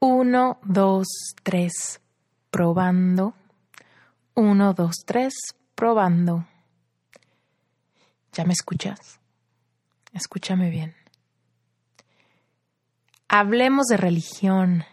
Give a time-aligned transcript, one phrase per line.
[0.00, 1.06] Uno, dos,
[1.42, 2.00] tres,
[2.50, 3.34] probando.
[4.34, 5.34] Uno, dos, tres,
[5.74, 6.46] probando.
[8.32, 9.18] ¿Ya me escuchas?
[10.12, 10.94] Escúchame bien.
[13.28, 14.84] Hablemos de religión.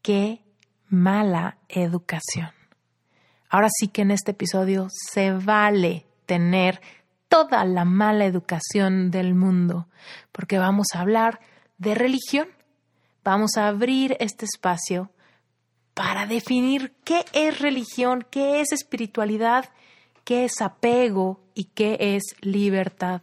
[0.00, 0.42] Qué
[0.88, 2.50] mala educación.
[3.50, 6.80] Ahora sí que en este episodio se vale tener
[7.28, 9.88] toda la mala educación del mundo,
[10.32, 11.40] porque vamos a hablar
[11.78, 12.48] de religión.
[13.26, 15.10] Vamos a abrir este espacio
[15.94, 19.68] para definir qué es religión, qué es espiritualidad,
[20.22, 23.22] qué es apego y qué es libertad.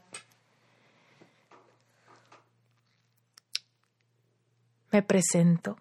[4.92, 5.78] Me presento.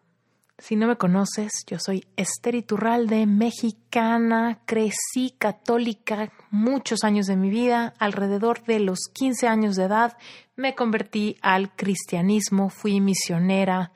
[0.63, 7.51] Si no me conoces, yo soy Esther Iturralde, mexicana, crecí católica muchos años de mi
[7.51, 10.17] vida, alrededor de los 15 años de edad
[10.55, 13.91] me convertí al cristianismo, fui misionera,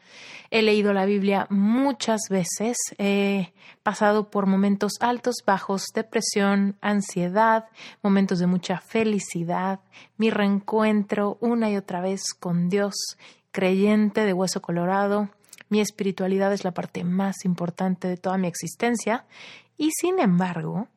[0.50, 3.52] he leído la Biblia muchas veces, he
[3.84, 7.66] pasado por momentos altos, bajos, depresión, ansiedad,
[8.02, 9.78] momentos de mucha felicidad,
[10.16, 12.96] mi reencuentro una y otra vez con Dios,
[13.52, 15.30] creyente de hueso colorado,
[15.68, 19.24] mi espiritualidad es la parte más importante de toda mi existencia
[19.76, 20.88] y sin embargo,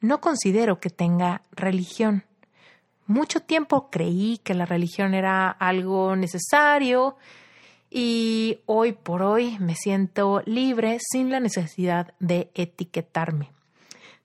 [0.00, 2.24] no considero que tenga religión.
[3.06, 7.16] Mucho tiempo creí que la religión era algo necesario
[7.90, 13.50] y hoy por hoy me siento libre sin la necesidad de etiquetarme.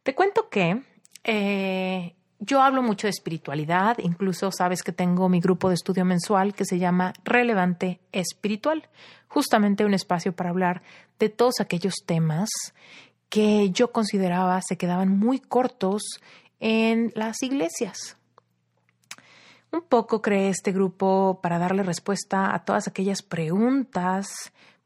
[0.04, 0.82] Te cuento que
[1.24, 6.54] eh, yo hablo mucho de espiritualidad, incluso sabes que tengo mi grupo de estudio mensual
[6.54, 8.88] que se llama Relevante Espiritual,
[9.28, 10.82] justamente un espacio para hablar
[11.20, 12.50] de todos aquellos temas
[13.30, 16.04] que yo consideraba se quedaban muy cortos
[16.60, 18.18] en las iglesias.
[19.72, 24.28] Un poco creé este grupo para darle respuesta a todas aquellas preguntas,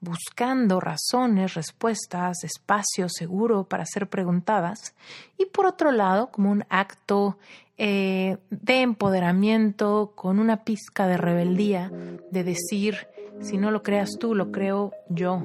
[0.01, 4.93] buscando razones, respuestas, espacio seguro para ser preguntadas,
[5.37, 7.37] y por otro lado, como un acto
[7.77, 11.91] eh, de empoderamiento, con una pizca de rebeldía,
[12.31, 13.07] de decir,
[13.41, 15.41] si no lo creas tú, lo creo yo.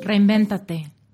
[0.00, 0.93] Reinvéntate.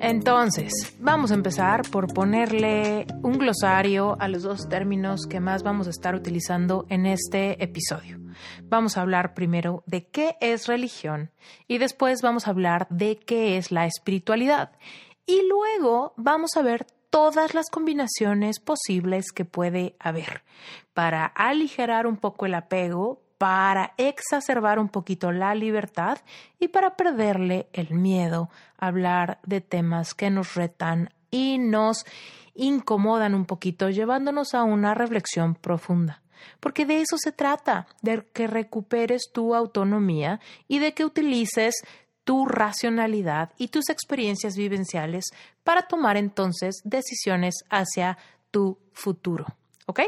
[0.00, 5.88] Entonces, vamos a empezar por ponerle un glosario a los dos términos que más vamos
[5.88, 8.20] a estar utilizando en este episodio.
[8.64, 11.32] Vamos a hablar primero de qué es religión
[11.66, 14.70] y después vamos a hablar de qué es la espiritualidad.
[15.26, 20.42] Y luego vamos a ver todas las combinaciones posibles que puede haber
[20.94, 26.18] para aligerar un poco el apego, para exacerbar un poquito la libertad
[26.58, 32.04] y para perderle el miedo a hablar de temas que nos retan y nos
[32.54, 36.22] incomodan un poquito, llevándonos a una reflexión profunda.
[36.60, 41.76] Porque de eso se trata, de que recuperes tu autonomía y de que utilices
[42.24, 45.26] tu racionalidad y tus experiencias vivenciales
[45.64, 48.18] para tomar entonces decisiones hacia
[48.50, 49.46] tu futuro.
[49.86, 50.00] ¿Ok?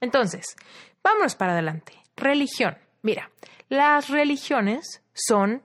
[0.00, 0.56] Entonces,
[1.02, 1.99] vámonos para adelante.
[2.16, 2.76] Religión.
[3.02, 3.30] Mira,
[3.68, 5.62] las religiones son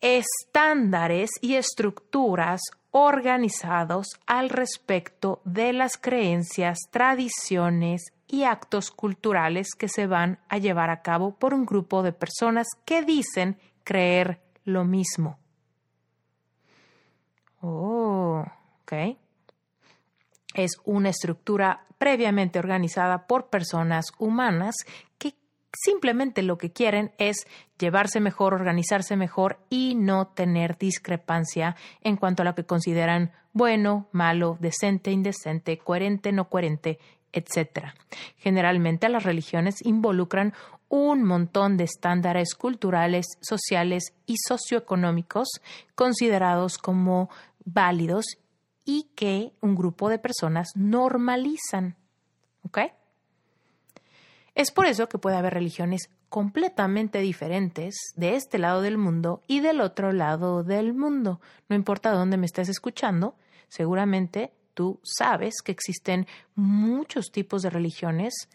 [0.00, 2.60] estándares y estructuras
[2.90, 10.90] organizados al respecto de las creencias, tradiciones y actos culturales que se van a llevar
[10.90, 15.38] a cabo por un grupo de personas que dicen creer lo mismo.
[17.60, 18.44] Oh,
[18.82, 19.16] ok.
[20.54, 24.74] Es una estructura previamente organizada por personas humanas
[25.18, 25.34] que
[25.72, 27.46] simplemente lo que quieren es
[27.78, 34.08] llevarse mejor, organizarse mejor y no tener discrepancia en cuanto a lo que consideran bueno,
[34.12, 36.98] malo, decente, indecente, coherente, no coherente,
[37.32, 37.94] etc.
[38.36, 40.52] Generalmente las religiones involucran
[40.88, 45.48] un montón de estándares culturales, sociales y socioeconómicos
[45.94, 47.28] considerados como
[47.64, 48.24] válidos
[48.86, 51.96] y que un grupo de personas normalizan.
[52.62, 52.78] ¿Ok?
[54.54, 59.60] Es por eso que puede haber religiones completamente diferentes de este lado del mundo y
[59.60, 61.40] del otro lado del mundo.
[61.68, 63.36] No importa dónde me estés escuchando,
[63.68, 68.48] seguramente tú sabes que existen muchos tipos de religiones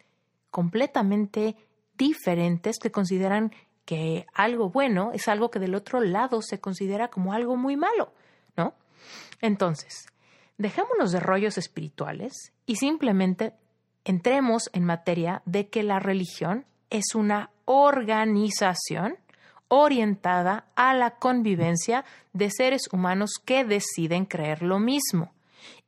[0.49, 1.55] completamente
[1.97, 3.51] diferentes que consideran
[3.85, 8.13] que algo bueno es algo que del otro lado se considera como algo muy malo,
[8.55, 8.73] ¿no?
[9.41, 10.05] Entonces,
[10.61, 13.53] dejémonos de rollos espirituales y simplemente
[14.05, 19.17] entremos en materia de que la religión es una organización
[19.67, 25.33] orientada a la convivencia de seres humanos que deciden creer lo mismo.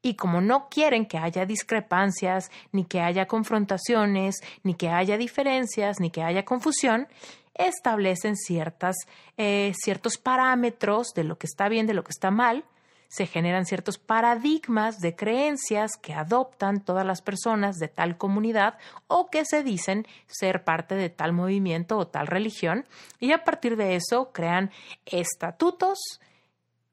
[0.02, 6.00] Y como no quieren que haya discrepancias, ni que haya confrontaciones, ni que haya diferencias,
[6.00, 7.08] ni que haya confusión,
[7.54, 8.96] establecen ciertas,
[9.38, 12.66] eh, ciertos parámetros de lo que está bien, de lo que está mal,
[13.08, 18.78] se generan ciertos paradigmas de creencias que adoptan todas las personas de tal comunidad
[19.08, 22.86] o que se dicen ser parte de tal movimiento o tal religión
[23.20, 24.72] y a partir de eso crean
[25.06, 26.00] estatutos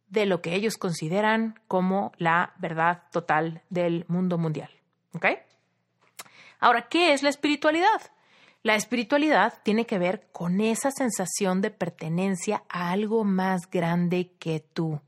[0.08, 4.70] de lo que ellos consideran como la verdad total del mundo mundial.
[5.14, 5.26] ¿Ok?
[6.58, 8.00] Ahora, ¿qué es la espiritualidad?
[8.62, 14.60] La espiritualidad tiene que ver con esa sensación de pertenencia a algo más grande que
[14.60, 15.00] tú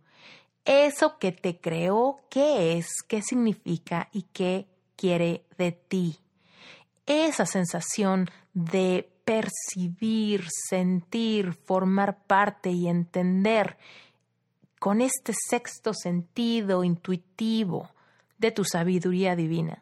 [0.64, 4.66] eso que te creó, qué es, qué significa y qué
[4.96, 6.18] quiere de ti.
[7.06, 13.76] Esa sensación de percibir, sentir, formar parte y entender
[14.78, 17.90] con este sexto sentido intuitivo
[18.38, 19.81] de tu sabiduría divina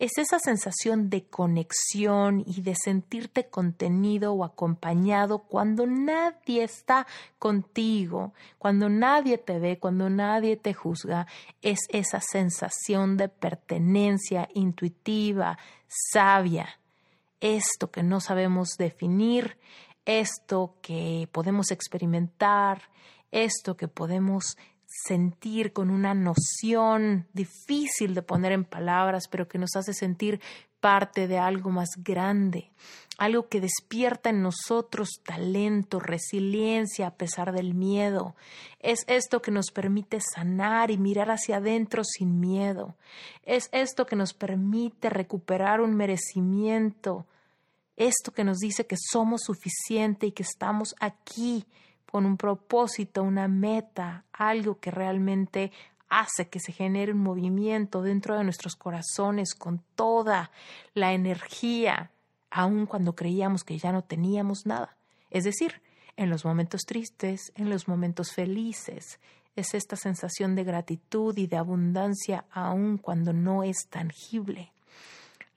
[0.00, 7.06] es esa sensación de conexión y de sentirte contenido o acompañado cuando nadie está
[7.38, 11.26] contigo, cuando nadie te ve, cuando nadie te juzga,
[11.60, 16.80] es esa sensación de pertenencia intuitiva, sabia.
[17.40, 19.58] Esto que no sabemos definir,
[20.06, 22.84] esto que podemos experimentar,
[23.32, 24.56] esto que podemos
[24.90, 30.40] sentir con una noción difícil de poner en palabras, pero que nos hace sentir
[30.80, 32.72] parte de algo más grande,
[33.16, 38.34] algo que despierta en nosotros talento, resiliencia a pesar del miedo.
[38.80, 42.96] Es esto que nos permite sanar y mirar hacia adentro sin miedo.
[43.44, 47.26] Es esto que nos permite recuperar un merecimiento.
[47.96, 51.66] Esto que nos dice que somos suficiente y que estamos aquí
[52.10, 55.70] con un propósito, una meta, algo que realmente
[56.08, 60.50] hace que se genere un movimiento dentro de nuestros corazones con toda
[60.92, 62.10] la energía,
[62.50, 64.96] aun cuando creíamos que ya no teníamos nada.
[65.30, 65.80] Es decir,
[66.16, 69.20] en los momentos tristes, en los momentos felices,
[69.54, 74.72] es esta sensación de gratitud y de abundancia aun cuando no es tangible.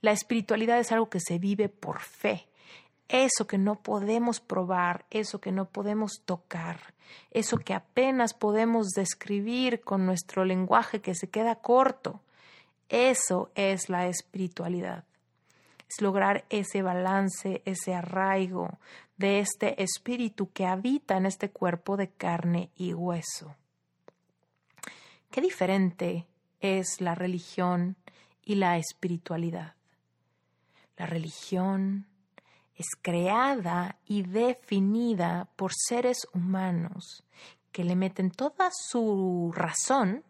[0.01, 2.47] La espiritualidad es algo que se vive por fe,
[3.07, 6.93] eso que no podemos probar, eso que no podemos tocar,
[7.31, 12.21] eso que apenas podemos describir con nuestro lenguaje que se queda corto.
[12.89, 15.03] Eso es la espiritualidad.
[15.89, 18.79] Es lograr ese balance, ese arraigo
[19.17, 23.55] de este espíritu que habita en este cuerpo de carne y hueso.
[25.29, 26.25] Qué diferente
[26.59, 27.95] es la religión
[28.43, 29.75] y la espiritualidad.
[30.97, 32.05] La religión
[32.75, 37.23] es creada y definida por seres humanos
[37.71, 40.23] que le meten toda su razón,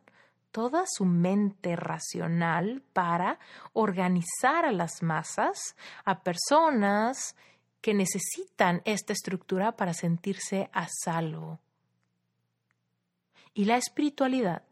[0.52, 3.40] toda su mente racional para
[3.74, 5.76] organizar a las masas,
[6.06, 7.36] a personas
[7.82, 11.60] que necesitan esta estructura para sentirse a salvo.
[13.54, 14.64] Y la espiritualidad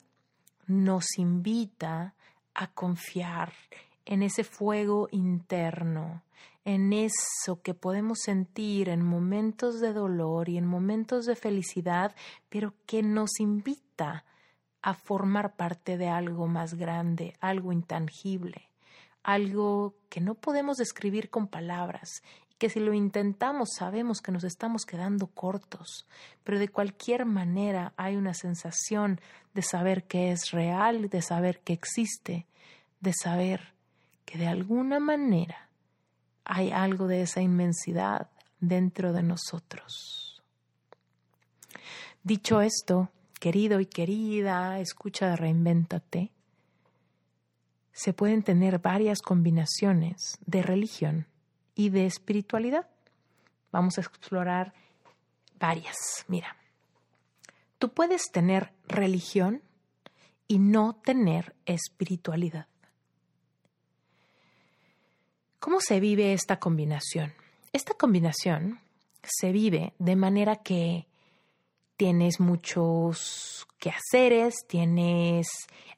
[0.65, 2.15] nos invita
[2.53, 3.53] a confiar
[4.05, 6.23] en ese fuego interno,
[6.63, 12.15] en eso que podemos sentir en momentos de dolor y en momentos de felicidad,
[12.49, 14.25] pero que nos invita
[14.81, 18.69] a formar parte de algo más grande, algo intangible,
[19.23, 24.43] algo que no podemos describir con palabras y que si lo intentamos sabemos que nos
[24.43, 26.07] estamos quedando cortos,
[26.43, 29.19] pero de cualquier manera hay una sensación
[29.53, 32.47] de saber que es real, de saber que existe,
[32.99, 33.73] de saber
[34.25, 35.70] que de alguna manera
[36.45, 38.29] hay algo de esa inmensidad
[38.59, 40.41] dentro de nosotros.
[42.23, 46.31] Dicho esto, querido y querida, escucha Reinvéntate,
[47.93, 51.27] se pueden tener varias combinaciones de religión
[51.75, 52.87] y de espiritualidad.
[53.71, 54.73] Vamos a explorar
[55.59, 56.25] varias.
[56.27, 56.55] Mira,
[57.79, 59.61] tú puedes tener religión
[60.47, 62.67] y no tener espiritualidad.
[65.61, 67.33] ¿Cómo se vive esta combinación?
[67.71, 68.79] Esta combinación
[69.21, 71.05] se vive de manera que
[71.97, 75.47] tienes muchos quehaceres, tienes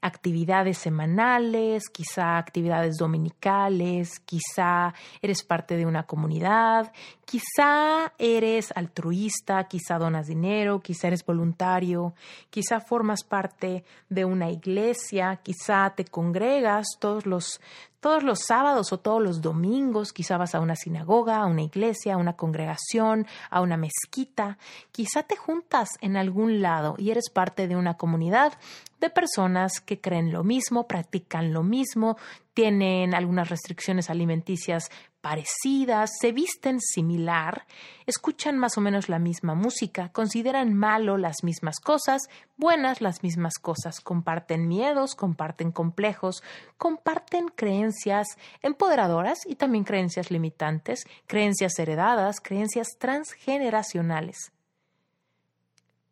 [0.01, 6.93] actividades semanales, quizá actividades dominicales, quizá eres parte de una comunidad,
[7.25, 12.13] quizá eres altruista, quizá donas dinero, quizá eres voluntario,
[12.49, 17.59] quizá formas parte de una iglesia, quizá te congregas todos los
[18.03, 22.15] todos los sábados o todos los domingos, quizá vas a una sinagoga, a una iglesia,
[22.15, 24.57] a una congregación, a una mezquita,
[24.91, 28.53] quizá te juntas en algún lado y eres parte de una comunidad
[28.99, 32.17] de personas que creen lo mismo, practican lo mismo,
[32.53, 34.89] tienen algunas restricciones alimenticias
[35.23, 37.65] parecidas, se visten similar,
[38.05, 42.23] escuchan más o menos la misma música, consideran malo las mismas cosas,
[42.57, 46.43] buenas las mismas cosas, comparten miedos, comparten complejos,
[46.77, 48.27] comparten creencias
[48.61, 54.51] empoderadoras y también creencias limitantes, creencias heredadas, creencias transgeneracionales.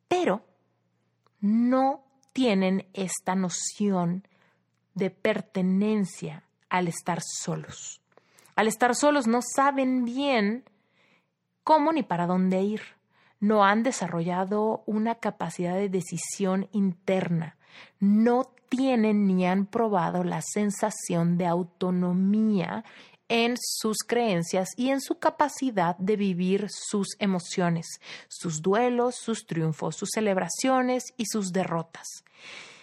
[0.08, 0.42] Pero
[1.42, 4.26] no tienen esta noción
[4.94, 8.02] de pertenencia al estar solos
[8.56, 10.64] al estar solos no saben bien
[11.64, 12.82] cómo ni para dónde ir.
[13.40, 17.58] No han desarrollado una capacidad de decisión interna.
[18.00, 22.86] No tienen ni han probado la sensación de autonomía
[23.32, 29.96] en sus creencias y en su capacidad de vivir sus emociones, sus duelos, sus triunfos,
[29.96, 32.26] sus celebraciones y sus derrotas.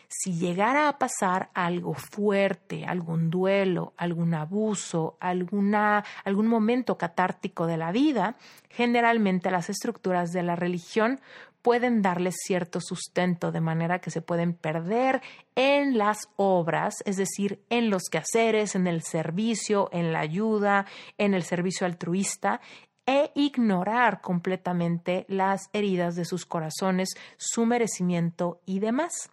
[0.09, 7.76] Si llegara a pasar algo fuerte, algún duelo, algún abuso, alguna, algún momento catártico de
[7.76, 8.37] la vida,
[8.71, 11.21] generalmente las estructuras de la religión
[11.69, 15.21] pueden darles cierto sustento de manera que se pueden perder
[15.55, 20.87] en las obras, es decir, en los quehaceres, en el servicio, en la ayuda,
[21.19, 22.63] en el servicio altruista
[23.05, 29.29] e ignorar completamente las heridas de sus corazones, su merecimiento y demás.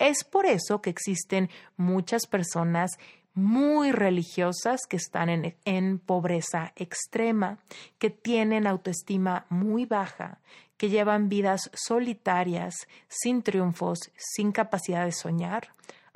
[0.00, 2.98] Es por eso que existen muchas personas
[3.36, 7.58] muy religiosas que están en, pobreza extrema,
[7.98, 10.40] que tienen autoestima muy baja,
[10.76, 12.74] que llevan vidas solitarias,
[13.08, 15.68] sin triunfos, sin capacidad de soñar.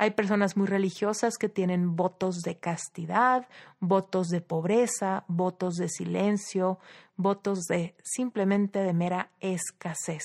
[0.02, 3.46] Hay personas muy religiosas que tienen votos de castidad,
[3.80, 6.78] votos de pobreza, votos de silencio,
[7.18, 10.24] votos de simplemente de mera escasez,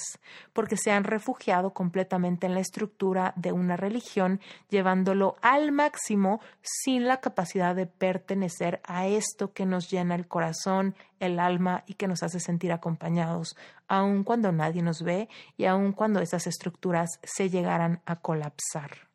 [0.53, 4.39] porque se han refugiado completamente en la estructura de una religión,
[4.70, 10.96] llevándolo al máximo sin la capacidad de pertenecer a esto que nos llena el corazón,
[11.20, 13.58] el alma y que nos hace sentir acompañados,
[13.89, 15.27] aun cuando nadie nos ve
[15.58, 19.13] y aun cuando esas estructuras se llegaran a colapsar.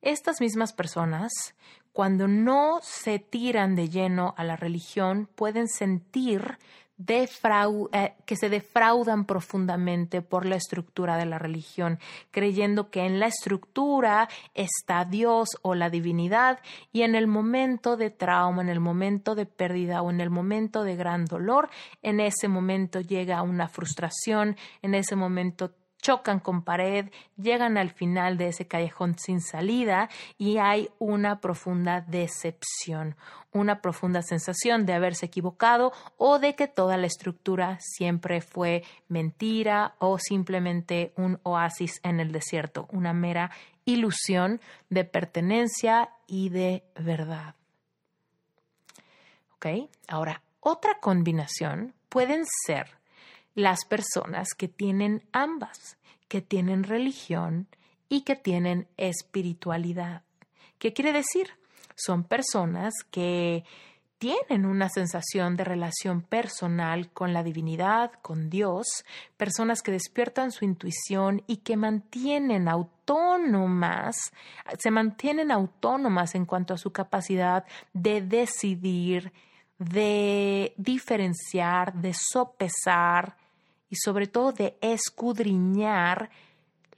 [0.00, 1.32] Estas mismas personas,
[1.92, 6.58] cuando no se tiran de lleno a la religión, pueden sentir
[7.06, 12.00] eh, que se defraudan profundamente por la estructura de la religión,
[12.32, 16.58] creyendo que en la estructura está Dios o la divinidad
[16.92, 20.82] y en el momento de trauma, en el momento de pérdida o en el momento
[20.82, 21.70] de gran dolor,
[22.02, 28.36] en ese momento llega una frustración, en ese momento chocan con pared, llegan al final
[28.38, 33.16] de ese callejón sin salida y hay una profunda decepción,
[33.52, 39.94] una profunda sensación de haberse equivocado o de que toda la estructura siempre fue mentira
[39.98, 43.50] o simplemente un oasis en el desierto, una mera
[43.84, 47.54] ilusión de pertenencia y de verdad.
[50.06, 52.97] Ahora, otra combinación pueden ser
[53.58, 55.98] las personas que tienen ambas,
[56.28, 57.66] que tienen religión
[58.08, 60.22] y que tienen espiritualidad.
[60.78, 61.48] ¿Qué quiere decir?
[61.96, 63.64] Son personas que
[64.18, 68.86] tienen una sensación de relación personal con la divinidad, con Dios,
[69.36, 74.14] personas que despiertan su intuición y que mantienen autónomas,
[74.78, 79.32] se mantienen autónomas en cuanto a su capacidad de decidir,
[79.80, 83.36] de diferenciar, de sopesar,
[83.90, 86.30] y sobre todo de escudriñar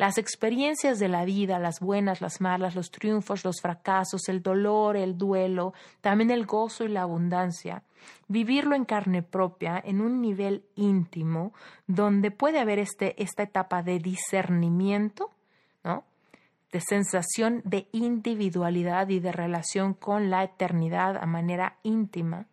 [0.01, 4.97] las experiencias de la vida, las buenas, las malas, los triunfos, los fracasos, el dolor,
[4.97, 7.83] el duelo, también el gozo y la abundancia,
[8.27, 11.53] vivirlo en carne propia, en un nivel íntimo,
[11.87, 15.33] donde puede haber este, esta etapa de discernimiento,
[15.85, 16.05] ¿no?
[16.73, 22.47] de sensación de individualidad y de relación con la eternidad a manera íntima,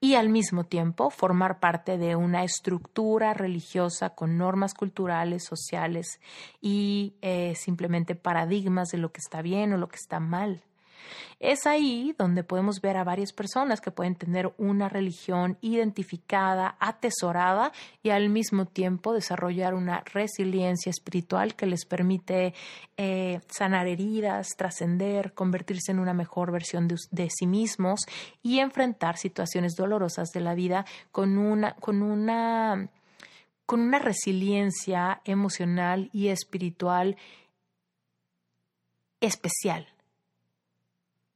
[0.00, 6.20] y al mismo tiempo formar parte de una estructura religiosa con normas culturales, sociales
[6.60, 10.62] y eh, simplemente paradigmas de lo que está bien o lo que está mal.
[11.40, 17.70] Es ahí donde podemos ver a varias personas que pueden tener una religión identificada, atesorada
[18.02, 22.54] y al mismo tiempo desarrollar una resiliencia espiritual que les permite
[22.96, 28.00] eh, sanar heridas, trascender, convertirse en una mejor versión de, de, sí mismos
[28.42, 32.88] y enfrentar situaciones dolorosas de la vida con una, con una,
[33.64, 37.16] con una resiliencia emocional y espiritual
[39.20, 39.86] especial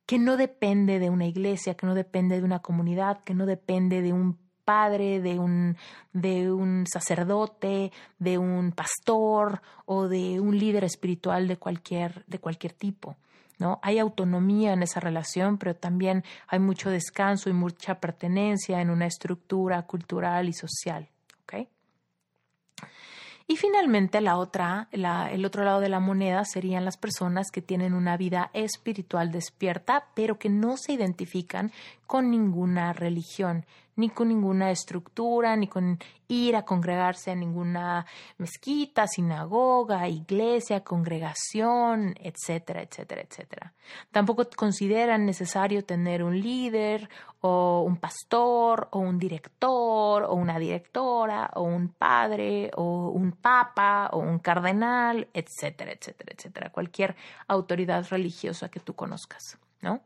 [0.06, 4.02] que no depende de una iglesia, que no depende de una comunidad, que no depende
[4.02, 5.76] de un padre, de un,
[6.12, 12.72] de un sacerdote, de un pastor o de un líder espiritual de cualquier, de cualquier
[12.72, 13.16] tipo.
[13.58, 13.78] ¿no?
[13.82, 19.06] Hay autonomía en esa relación, pero también hay mucho descanso y mucha pertenencia en una
[19.06, 21.08] estructura cultural y social.
[23.46, 27.94] Y finalmente la otra, el otro lado de la moneda serían las personas que tienen
[27.94, 31.72] una vida espiritual despierta, pero que no se identifican
[32.06, 33.64] con ninguna religión,
[33.96, 38.06] ni con ninguna estructura, ni con ir a congregarse a ninguna
[38.38, 43.72] mezquita, sinagoga, iglesia, congregación, etcétera, etcétera, etcétera.
[44.10, 47.08] Tampoco consideran necesario tener un líder
[47.40, 54.08] o un pastor o un director o una directora o un padre o un papa
[54.12, 56.70] o un cardenal, etcétera, etcétera, etcétera.
[56.70, 57.14] Cualquier
[57.48, 59.58] autoridad religiosa que tú conozcas.
[59.82, 60.00] ¿No?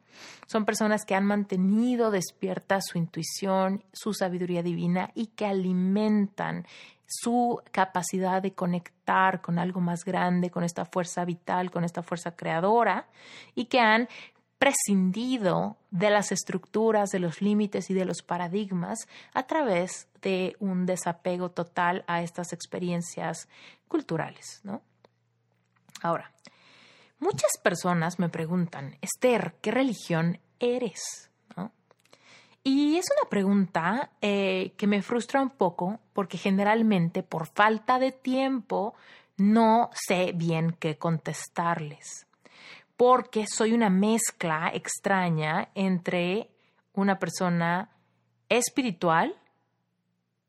[0.46, 6.66] Son personas que han mantenido despierta su intuición, su sabiduría divina y que alimentan
[7.06, 12.34] su capacidad de conectar con algo más grande, con esta fuerza vital, con esta fuerza
[12.34, 13.06] creadora
[13.54, 14.08] y que han
[14.58, 20.86] prescindido de las estructuras, de los límites y de los paradigmas a través de un
[20.86, 23.48] desapego total a estas experiencias
[23.86, 24.62] culturales.
[26.02, 26.32] Ahora,
[27.18, 31.30] Muchas personas me preguntan, Esther, ¿qué religión eres?
[32.62, 38.10] Y es una pregunta eh, que me frustra un poco porque generalmente por falta de
[38.10, 38.94] tiempo
[39.36, 42.26] no sé bien qué contestarles.
[42.96, 46.50] Porque soy una mezcla extraña entre
[46.92, 47.90] una persona
[48.48, 49.36] espiritual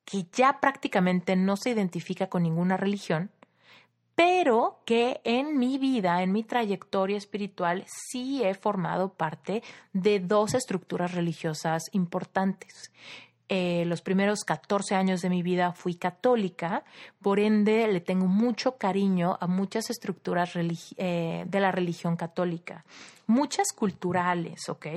[0.03, 3.29] que ya prácticamente no se identifica con ninguna religión
[4.17, 9.61] pero que en mi vida, en mi trayectoria espiritual, sí he formado parte
[9.93, 12.91] de dos estructuras religiosas importantes.
[13.47, 16.83] Eh, los primeros 14 años de mi vida fui católica,
[17.21, 22.85] por ende le tengo mucho cariño a muchas estructuras eh, de la religión católica,
[23.27, 24.87] muchas culturales, ¿ok?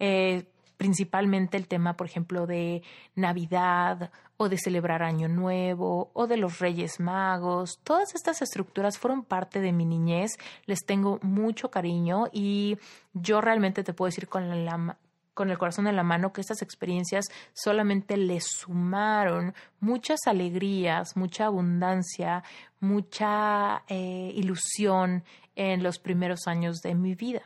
[0.00, 0.44] Eh,
[0.76, 2.82] principalmente el tema, por ejemplo, de
[3.14, 7.78] Navidad o de celebrar Año Nuevo o de los Reyes Magos.
[7.82, 10.32] Todas estas estructuras fueron parte de mi niñez,
[10.66, 12.78] les tengo mucho cariño y
[13.12, 14.98] yo realmente te puedo decir con la,
[15.34, 21.46] con el corazón en la mano que estas experiencias solamente le sumaron muchas alegrías, mucha
[21.46, 22.42] abundancia,
[22.80, 27.42] mucha eh, ilusión en los primeros años de mi vida.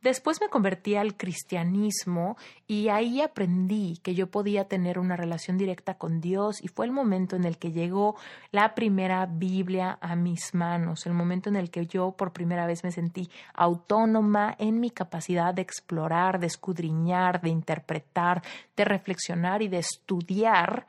[0.00, 2.36] Después me convertí al cristianismo
[2.68, 6.92] y ahí aprendí que yo podía tener una relación directa con Dios y fue el
[6.92, 8.14] momento en el que llegó
[8.52, 12.84] la primera Biblia a mis manos, el momento en el que yo por primera vez
[12.84, 18.42] me sentí autónoma en mi capacidad de explorar, de escudriñar, de interpretar,
[18.76, 20.86] de reflexionar y de estudiar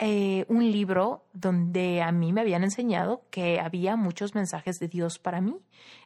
[0.00, 5.18] eh, un libro donde a mí me habían enseñado que había muchos mensajes de Dios
[5.18, 5.56] para mí.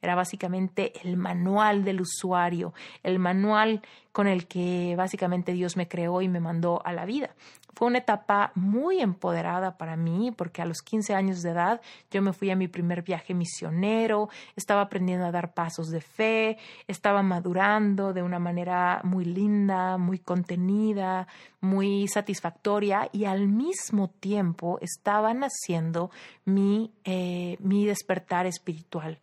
[0.03, 3.81] Era básicamente el manual del usuario, el manual
[4.13, 7.35] con el que básicamente Dios me creó y me mandó a la vida.
[7.79, 12.21] Fue una etapa muy empoderada para mí porque a los 15 años de edad yo
[12.23, 17.23] me fui a mi primer viaje misionero, estaba aprendiendo a dar pasos de fe, estaba
[17.23, 21.29] madurando de una manera muy linda, muy contenida,
[21.61, 26.11] muy satisfactoria y al mismo tiempo estaba naciendo
[26.45, 29.21] mi, eh, mi despertar espiritual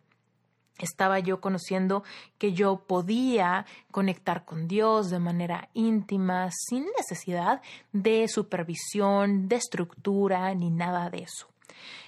[0.84, 2.02] estaba yo conociendo
[2.38, 7.62] que yo podía conectar con Dios de manera íntima, sin necesidad
[7.92, 11.48] de supervisión, de estructura, ni nada de eso.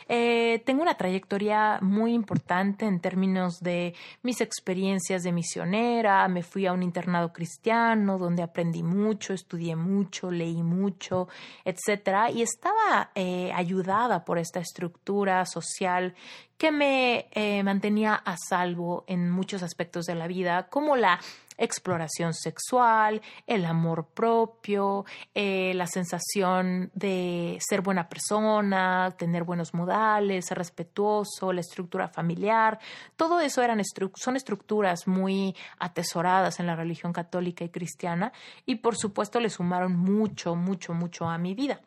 [0.09, 6.27] Eh, tengo una trayectoria muy importante en términos de mis experiencias de misionera.
[6.29, 11.29] Me fui a un internado cristiano donde aprendí mucho, estudié mucho, leí mucho,
[11.65, 16.15] etcétera, y estaba eh, ayudada por esta estructura social
[16.57, 21.21] que me eh, mantenía a salvo en muchos aspectos de la vida, como la
[21.59, 30.47] exploración sexual, el amor propio, eh, la sensación de ser buena persona, tener buenos modales,
[30.47, 32.79] ser respetuoso, la estructura familiar,
[33.17, 33.83] todo eso eran
[34.15, 38.33] son estructuras muy atesoradas en la religión católica y cristiana
[38.67, 41.81] y por supuesto le sumaron mucho, mucho, mucho a mi vida.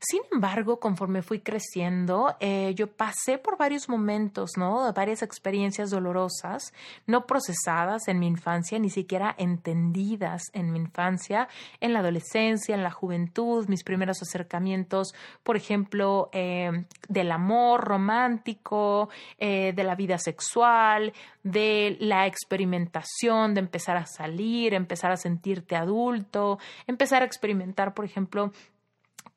[0.00, 4.92] Sin embargo, conforme fui creciendo, eh, yo pasé por varios momentos, ¿no?
[4.92, 6.72] Varias experiencias dolorosas,
[7.06, 11.48] no procesadas en mi infancia, ni siquiera entendidas en mi infancia,
[11.80, 19.08] en la adolescencia, en la juventud, mis primeros acercamientos, por ejemplo, eh, del amor romántico,
[19.38, 25.74] eh, de la vida sexual, de la experimentación, de empezar a salir, empezar a sentirte
[25.74, 28.52] adulto, empezar a experimentar, por ejemplo,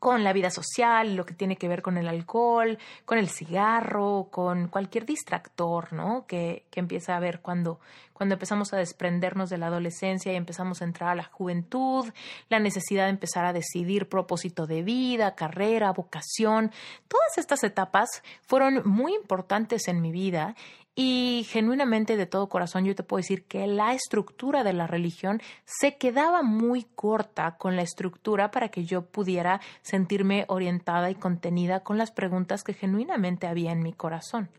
[0.02, 4.30] con la vida social, lo que tiene que ver con el alcohol, con el cigarro,
[4.32, 6.26] con cualquier distractor, ¿no?
[6.26, 7.80] Que, que empieza a haber cuando,
[8.22, 12.12] cuando empezamos a desprendernos de la adolescencia y empezamos a entrar a la juventud,
[12.50, 16.72] la necesidad de empezar a decidir propósito de vida, carrera, vocación.
[17.08, 20.56] Todas estas etapas fueron muy importantes en mi vida
[20.96, 25.42] y genuinamente de todo corazón yo te puedo decir que la estructura de la religión
[25.64, 31.82] se quedaba muy corta con la estructura para que yo pudiera sentirme orientada y contenida
[31.82, 34.50] con las preguntas que genuinamente había en mi corazón.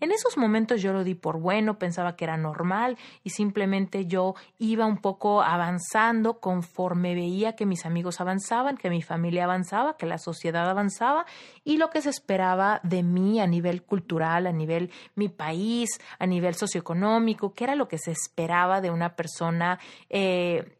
[0.00, 4.34] En esos momentos yo lo di por bueno, pensaba que era normal y simplemente yo
[4.58, 10.06] iba un poco avanzando conforme veía que mis amigos avanzaban, que mi familia avanzaba, que
[10.06, 11.26] la sociedad avanzaba
[11.64, 15.65] y lo que se esperaba de mí a nivel cultural, a nivel mi país,
[16.18, 20.76] a nivel socioeconómico, que era lo que se esperaba de una persona eh,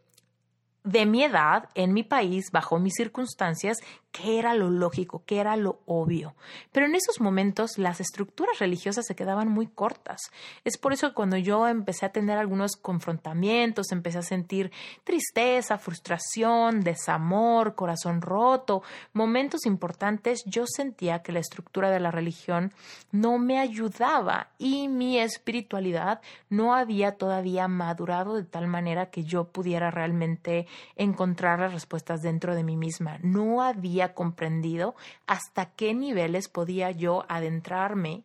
[0.85, 3.79] de mi edad, en mi país, bajo mis circunstancias,
[4.17, 6.35] qué era lo lógico, qué era lo obvio.
[6.73, 10.31] Pero en esos momentos las estructuras religiosas se quedaban muy cortas.
[10.65, 14.73] Es por eso que cuando yo empecé a tener algunos confrontamientos, empecé a sentir
[15.05, 22.73] tristeza, frustración, desamor, corazón roto, momentos importantes, yo sentía que la estructura de la religión
[23.13, 29.45] no me ayudaba y mi espiritualidad no había todavía madurado de tal manera que yo
[29.45, 33.19] pudiera realmente encontrar las respuestas dentro de mí misma.
[33.23, 34.95] No había comprendido
[35.27, 38.23] hasta qué niveles podía yo adentrarme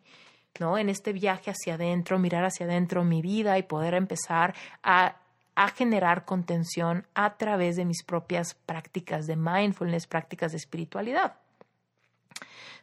[0.60, 0.78] ¿no?
[0.78, 5.16] En este viaje hacia adentro, mirar hacia adentro mi vida y poder empezar a,
[5.54, 11.34] a, generar contención a través de mis propias prácticas de mindfulness, prácticas de espiritualidad.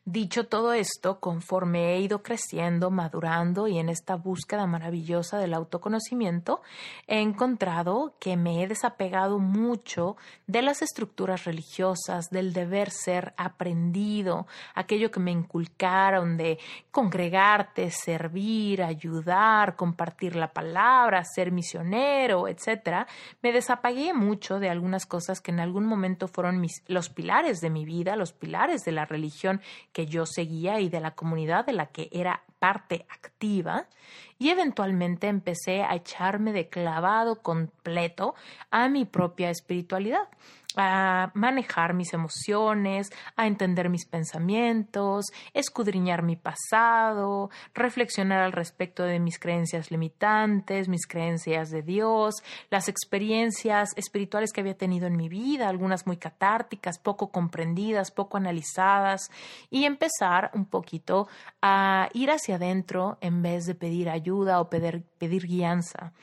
[0.06, 6.62] Dicho todo esto, conforme he ido creciendo, madurando y en esta búsqueda maravillosa del autoconocimiento,
[7.08, 10.16] he encontrado que me he desapegado mucho
[10.48, 16.58] de las estructuras religiosas, del deber ser aprendido, aquello que me inculcaron de
[16.92, 23.06] congregarte, servir, ayudar, compartir la palabra, ser misionero, etc.
[23.42, 27.70] Me desapagué mucho de algunas cosas que en algún momento fueron mis, los pilares de
[27.70, 31.74] mi vida, los pilares de la religión que yo seguía y de la comunidad de
[31.74, 33.88] la que era parte activa
[34.38, 38.36] y eventualmente empecé a echarme de clavado completo
[38.72, 40.28] a mi propia espiritualidad
[40.76, 49.20] a manejar mis emociones, a entender mis pensamientos, escudriñar mi pasado, reflexionar al respecto de
[49.20, 52.36] mis creencias limitantes, mis creencias de Dios,
[52.70, 58.38] las experiencias espirituales que había tenido en mi vida, algunas muy catárticas, poco comprendidas, poco
[58.38, 59.32] analizadas,
[59.72, 61.28] y empezar un poquito
[61.62, 66.14] a ir hacia adentro en vez de pedir ayuda o pedir, pedir guianza.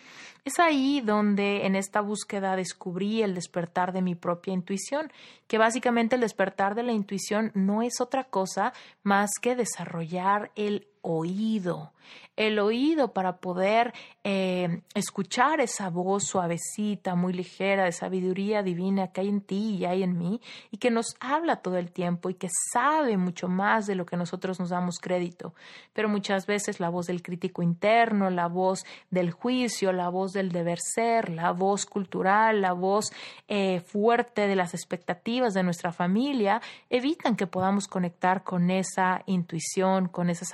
[0.46, 5.10] Es ahí donde en esta búsqueda descubrí el despertar de mi propia intuición,
[5.48, 10.86] que básicamente el despertar de la intuición no es otra cosa más que desarrollar el
[11.06, 11.92] oído,
[12.36, 19.22] el oído para poder eh, escuchar esa voz suavecita, muy ligera, de sabiduría divina que
[19.22, 20.40] hay en ti y hay en mí,
[20.70, 24.16] y que nos habla todo el tiempo y que sabe mucho más de lo que
[24.16, 25.54] nosotros nos damos crédito.
[25.94, 30.52] Pero muchas veces la voz del crítico interno, la voz del juicio, la voz del
[30.52, 33.12] deber ser, la voz cultural, la voz
[33.48, 40.08] eh, fuerte de las expectativas de nuestra familia, evitan que podamos conectar con esa intuición,
[40.08, 40.44] con esa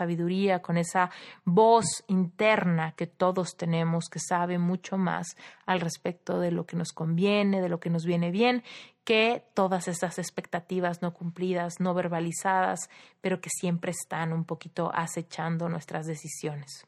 [0.60, 1.10] con esa
[1.44, 6.92] voz interna que todos tenemos que sabe mucho más al respecto de lo que nos
[6.92, 8.64] conviene, de lo que nos viene bien,
[9.04, 15.68] que todas esas expectativas no cumplidas, no verbalizadas, pero que siempre están un poquito acechando
[15.68, 16.86] nuestras decisiones.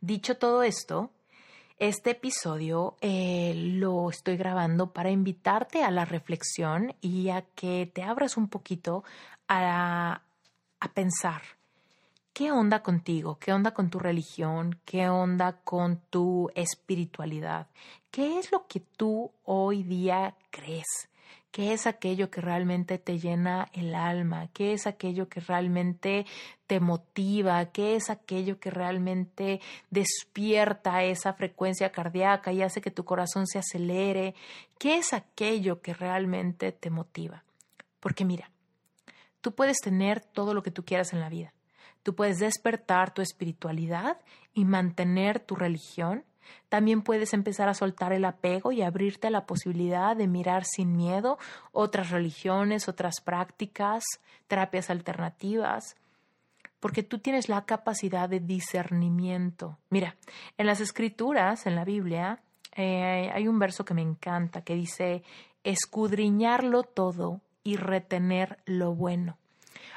[0.00, 1.10] Dicho todo esto,
[1.78, 8.02] este episodio eh, lo estoy grabando para invitarte a la reflexión y a que te
[8.02, 9.04] abras un poquito
[9.48, 10.22] a,
[10.80, 11.42] a pensar
[12.36, 13.38] ¿qué onda contigo?
[13.38, 14.78] ¿Qué onda con tu religión?
[14.84, 17.66] ¿Qué onda con tu espiritualidad?
[18.10, 21.08] ¿Qué es lo que tú hoy día crees?
[21.50, 24.50] ¿Qué es aquello que realmente te llena el alma?
[24.52, 26.26] ¿Qué es aquello que realmente
[26.66, 27.64] te motiva?
[27.72, 33.60] ¿Qué es aquello que realmente despierta esa frecuencia cardíaca y hace que tu corazón se
[33.60, 34.34] acelere?
[34.78, 37.44] ¿Qué es aquello que realmente te motiva?
[37.98, 38.50] Porque mira,
[39.40, 41.54] tú puedes tener todo lo que tú quieras en la vida.
[42.06, 44.20] Tú puedes despertar tu espiritualidad
[44.54, 46.22] y mantener tu religión
[46.68, 50.96] también puedes empezar a soltar el apego y abrirte a la posibilidad de mirar sin
[50.96, 51.36] miedo
[51.72, 54.04] otras religiones, otras prácticas,
[54.46, 55.96] terapias alternativas,
[56.78, 59.76] porque tú tienes la capacidad de discernimiento.
[59.90, 60.14] Mira,
[60.58, 62.40] en las escrituras, en la Biblia,
[62.76, 65.24] eh, hay un verso que me encanta que dice,
[65.64, 69.38] escudriñarlo todo y retener lo bueno.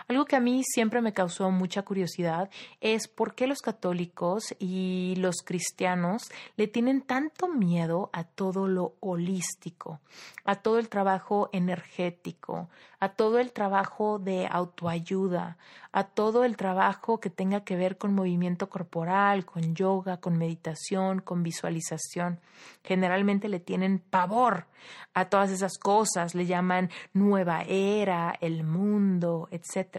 [0.09, 2.49] Algo que a mí siempre me causó mucha curiosidad
[2.81, 8.95] es por qué los católicos y los cristianos le tienen tanto miedo a todo lo
[9.01, 9.99] holístico,
[10.45, 12.69] a todo el trabajo energético,
[12.99, 15.57] a todo el trabajo de autoayuda,
[15.91, 21.19] a todo el trabajo que tenga que ver con movimiento corporal, con yoga, con meditación,
[21.19, 22.39] con visualización.
[22.83, 24.65] Generalmente le tienen pavor
[25.13, 29.98] a todas esas cosas, le llaman nueva era, el mundo, etc.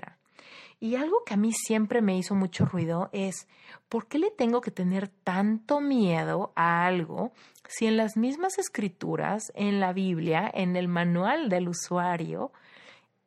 [0.83, 3.47] Y algo que a mí siempre me hizo mucho ruido es,
[3.91, 7.33] ¿por qué le tengo que tener tanto miedo a algo
[7.69, 12.51] si en las mismas escrituras, en la Biblia, en el manual del usuario,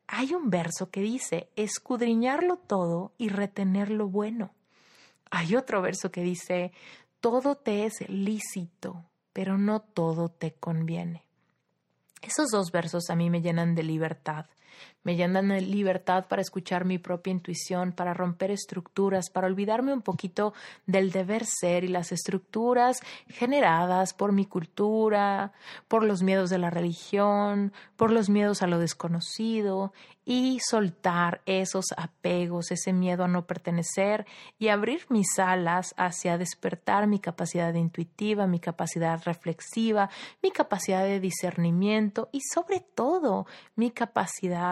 [0.08, 4.52] hay un verso que dice, escudriñarlo todo y retener lo bueno?
[5.30, 6.72] Hay otro verso que dice,
[7.20, 11.24] todo te es lícito, pero no todo te conviene.
[12.24, 14.48] Esos dos versos a mí me llenan de libertad
[15.04, 20.02] me llenan de libertad para escuchar mi propia intuición, para romper estructuras, para olvidarme un
[20.02, 20.54] poquito
[20.86, 25.52] del deber ser y las estructuras generadas por mi cultura,
[25.88, 29.94] por los miedos de la religión, por los miedos a lo desconocido
[30.26, 34.26] y soltar esos apegos, ese miedo a no pertenecer
[34.58, 40.10] y abrir mis alas hacia despertar mi capacidad intuitiva, mi capacidad reflexiva,
[40.42, 44.63] mi capacidad de discernimiento y sobre todo mi capacidad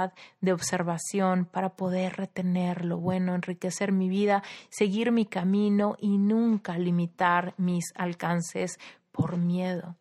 [0.42, 6.78] de observación para poder retener lo bueno, enriquecer mi vida, seguir mi camino y nunca
[6.78, 8.80] limitar mis alcances
[9.12, 9.96] por miedo.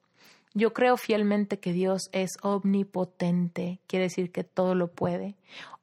[0.53, 5.37] Yo creo fielmente que Dios es omnipotente, quiere decir que todo lo puede.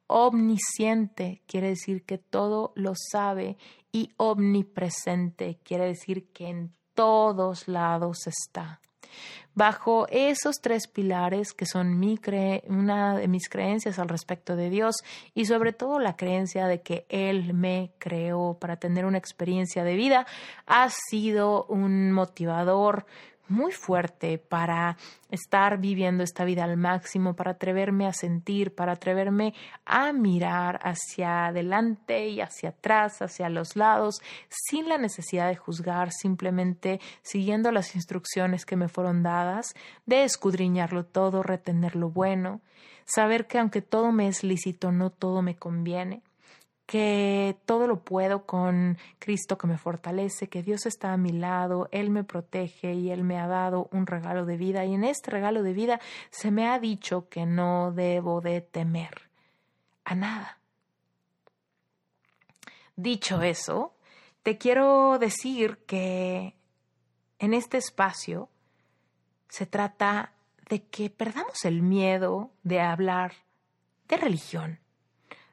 [0.06, 3.56] Omnisciente quiere decir que todo lo sabe
[3.92, 8.80] y omnipresente quiere decir que en todos lados está.
[9.54, 12.18] Bajo esos tres pilares que son mi
[12.68, 14.96] una de mis creencias al respecto de Dios
[15.34, 19.94] y sobre todo la creencia de que Él me creó para tener una experiencia de
[19.94, 20.26] vida,
[20.66, 23.06] ha sido un motivador
[23.48, 24.96] muy fuerte para
[25.30, 31.46] estar viviendo esta vida al máximo, para atreverme a sentir, para atreverme a mirar hacia
[31.46, 37.94] adelante y hacia atrás, hacia los lados, sin la necesidad de juzgar, simplemente siguiendo las
[37.94, 39.74] instrucciones que me fueron dadas,
[40.06, 42.60] de escudriñarlo todo, retener lo bueno,
[43.04, 46.22] saber que aunque todo me es lícito, no todo me conviene
[46.88, 51.86] que todo lo puedo con Cristo que me fortalece, que Dios está a mi lado,
[51.92, 55.30] Él me protege y Él me ha dado un regalo de vida y en este
[55.30, 59.28] regalo de vida se me ha dicho que no debo de temer
[60.06, 60.60] a nada.
[62.96, 63.92] Dicho eso,
[64.42, 66.56] te quiero decir que
[67.38, 68.48] en este espacio
[69.50, 70.32] se trata
[70.70, 73.34] de que perdamos el miedo de hablar
[74.08, 74.80] de religión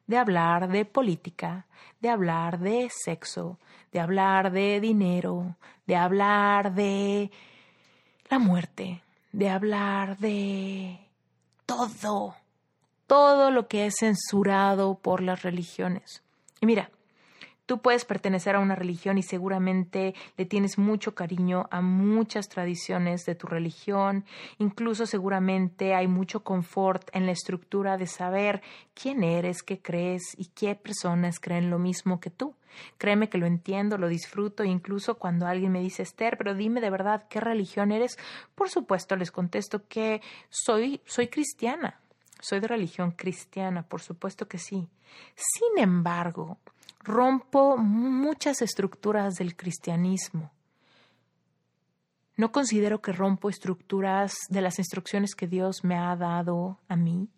[0.07, 1.65] de hablar de política,
[1.99, 3.57] de hablar de sexo,
[3.91, 5.55] de hablar de dinero,
[5.87, 7.31] de hablar de
[8.29, 10.99] la muerte, de hablar de
[11.65, 12.35] todo,
[13.07, 16.21] todo lo que es censurado por las religiones.
[16.61, 16.89] Y mira,
[17.65, 23.25] Tú puedes pertenecer a una religión y seguramente le tienes mucho cariño a muchas tradiciones
[23.25, 24.23] de tu religión,
[24.59, 28.61] incluso seguramente hay mucho confort en la estructura de saber
[28.93, 32.53] quién eres, qué crees y qué personas creen lo mismo que tú.
[32.99, 36.89] Créeme que lo entiendo, lo disfruto, incluso cuando alguien me dice, Esther, pero dime de
[36.89, 38.17] verdad qué religión eres,
[38.53, 41.99] por supuesto les contesto que soy, soy cristiana,
[42.39, 44.87] soy de religión cristiana, por supuesto que sí.
[45.35, 46.57] Sin embargo,
[47.05, 50.51] rompo muchas estructuras del cristianismo.
[52.35, 57.29] No considero que rompo estructuras de las instrucciones que Dios me ha dado a mí,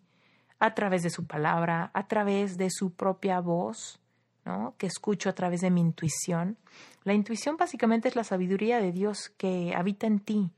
[0.58, 4.00] a través de su palabra, a través de su propia voz.
[4.44, 4.74] ¿no?
[4.78, 6.56] que escucho a través de mi intuición.
[7.04, 10.50] La intuición básicamente es la sabiduría de Dios que habita en ti.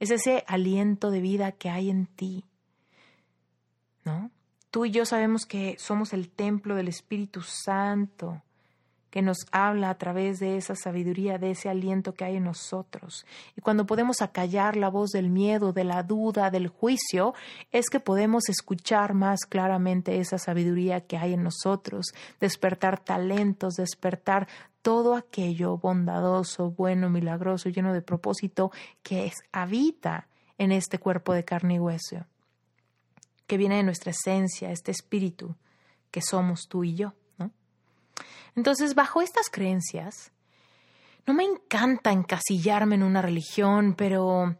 [0.00, 2.44] Es ese aliento de vida que hay en ti.
[4.04, 4.30] ¿No?
[4.72, 8.40] Tú y yo sabemos que somos el templo del Espíritu Santo
[9.10, 13.26] que nos habla a través de esa sabiduría, de ese aliento que hay en nosotros.
[13.54, 17.34] Y cuando podemos acallar la voz del miedo, de la duda, del juicio,
[17.70, 22.06] es que podemos escuchar más claramente esa sabiduría que hay en nosotros,
[22.40, 24.48] despertar talentos, despertar
[24.80, 31.44] todo aquello bondadoso, bueno, milagroso, lleno de propósito que es, habita en este cuerpo de
[31.44, 32.24] carne y hueso,
[33.52, 35.54] que viene de nuestra esencia, este espíritu
[36.10, 37.12] que somos tú y yo.
[38.56, 40.32] Entonces, bajo estas creencias,
[41.26, 44.56] no me encanta encasillarme en una religión, pero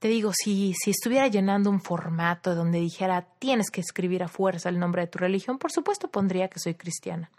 [0.00, 4.68] te digo, si, si estuviera llenando un formato donde dijera tienes que escribir a fuerza
[4.68, 7.30] el nombre de tu religión, por supuesto pondría que soy cristiana.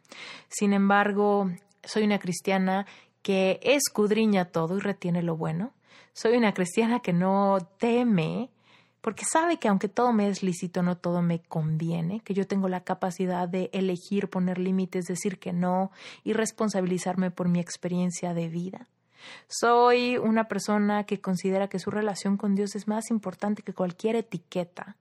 [0.48, 1.52] Sin embargo,
[1.84, 2.86] soy una cristiana
[3.22, 5.74] que escudriña todo y retiene lo bueno.
[6.14, 8.50] Soy una cristiana que no teme
[9.06, 12.70] porque sabe que aunque todo me es lícito, no todo me conviene, que yo tengo
[12.70, 15.92] la capacidad de elegir, poner límites, decir que no
[16.24, 18.88] y responsabilizarme por mi experiencia de vida.
[19.48, 24.16] Soy una persona que considera que su relación con Dios es más importante que cualquier
[24.16, 24.98] etiqueta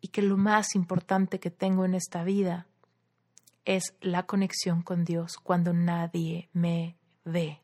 [0.00, 2.68] y que lo más importante que tengo en esta vida
[3.64, 7.63] es la conexión con Dios cuando nadie me ve.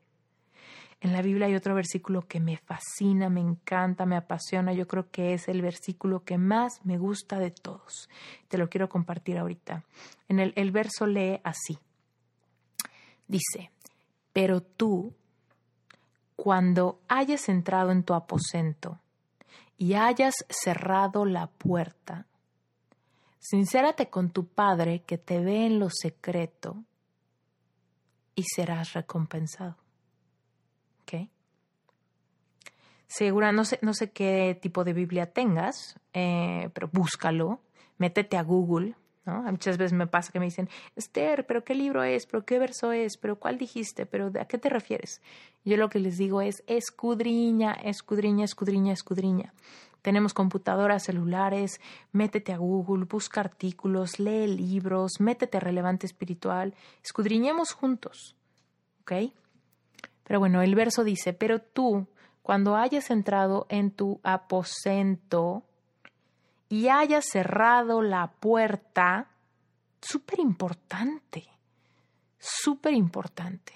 [1.01, 4.75] En la Biblia hay otro versículo que me fascina, me encanta, me apasiona.
[4.75, 8.11] Yo creo que es el versículo que más me gusta de todos.
[8.49, 9.85] Te lo quiero compartir ahorita.
[10.29, 11.79] En el, el verso lee así.
[13.27, 13.71] Dice,
[14.35, 15.15] pero tú,
[16.37, 19.01] cuando hayas entrado en tu aposento
[19.79, 22.27] y hayas cerrado la puerta,
[23.39, 26.85] sincérate con tu Padre que te ve en lo secreto
[28.35, 29.77] y serás recompensado.
[33.11, 37.59] Segura, no sé, no sé qué tipo de Biblia tengas, eh, pero búscalo,
[37.99, 38.95] métete a Google,
[39.27, 39.43] ¿no?
[39.43, 42.93] Muchas veces me pasa que me dicen, Esther, pero qué libro es, pero qué verso
[42.93, 45.23] es, pero cuál dijiste, pero a qué te refieres.
[45.65, 49.55] Yo lo que les digo es escudriña, escudriña, escudriña, escudriña.
[50.03, 51.81] Tenemos computadoras, celulares,
[52.13, 58.37] métete a Google, busca artículos, lee libros, métete a relevante espiritual, escudriñemos juntos,
[59.01, 59.33] ¿ok?
[60.23, 62.07] Pero bueno, el verso dice, pero tú,
[62.51, 65.63] cuando hayas entrado en tu aposento
[66.69, 69.29] y hayas cerrado la puerta,
[70.01, 71.47] súper importante,
[72.41, 73.73] súper importante.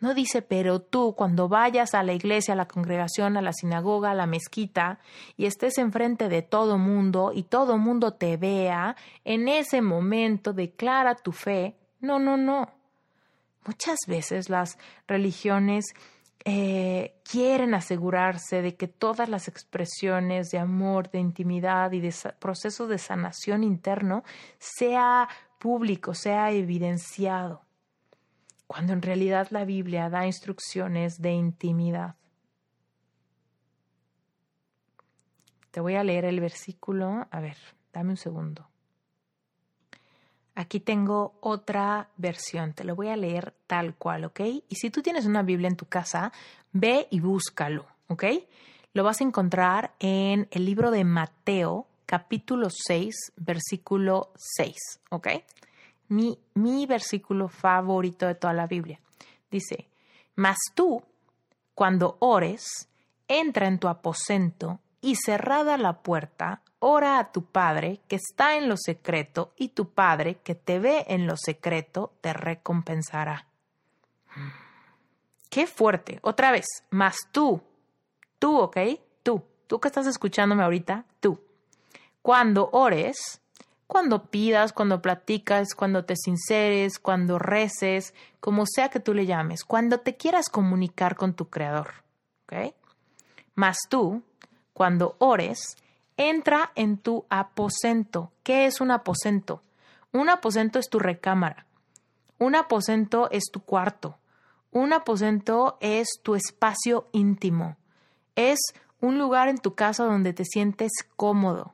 [0.00, 4.10] No dice, pero tú cuando vayas a la iglesia, a la congregación, a la sinagoga,
[4.10, 4.98] a la mezquita,
[5.36, 11.14] y estés enfrente de todo mundo y todo mundo te vea, en ese momento declara
[11.14, 11.76] tu fe.
[12.00, 12.68] No, no, no.
[13.64, 15.94] Muchas veces las religiones
[16.44, 22.88] eh, quieren asegurarse de que todas las expresiones de amor, de intimidad y de procesos
[22.88, 24.24] de sanación interno
[24.58, 27.66] sea público, sea evidenciado,
[28.66, 32.16] cuando en realidad la Biblia da instrucciones de intimidad.
[35.70, 37.56] Te voy a leer el versículo, a ver,
[37.92, 38.69] dame un segundo.
[40.60, 44.40] Aquí tengo otra versión, te lo voy a leer tal cual, ¿ok?
[44.68, 46.32] Y si tú tienes una Biblia en tu casa,
[46.70, 48.24] ve y búscalo, ¿ok?
[48.92, 54.76] Lo vas a encontrar en el libro de Mateo, capítulo 6, versículo 6,
[55.08, 55.28] ¿ok?
[56.08, 59.00] Mi, mi versículo favorito de toda la Biblia.
[59.50, 59.88] Dice,
[60.34, 61.02] mas tú,
[61.74, 62.86] cuando ores,
[63.28, 68.68] entra en tu aposento y cerrada la puerta, ora a tu Padre que está en
[68.68, 73.46] lo secreto, y tu Padre que te ve en lo secreto te recompensará.
[75.48, 76.18] Qué fuerte.
[76.22, 77.60] Otra vez, más tú,
[78.38, 78.78] tú, ¿ok?
[79.22, 81.40] Tú, tú que estás escuchándome ahorita, tú.
[82.22, 83.40] Cuando ores,
[83.86, 89.64] cuando pidas, cuando platicas, cuando te sinceres, cuando reces, como sea que tú le llames,
[89.64, 91.94] cuando te quieras comunicar con tu Creador,
[92.44, 92.72] ¿ok?
[93.56, 94.22] Más tú,
[94.72, 95.76] cuando ores,
[96.20, 98.30] entra en tu aposento.
[98.42, 99.62] ¿Qué es un aposento?
[100.12, 101.64] Un aposento es tu recámara.
[102.38, 104.18] Un aposento es tu cuarto.
[104.70, 107.78] Un aposento es tu espacio íntimo.
[108.36, 108.58] Es
[109.00, 111.72] un lugar en tu casa donde te sientes cómodo.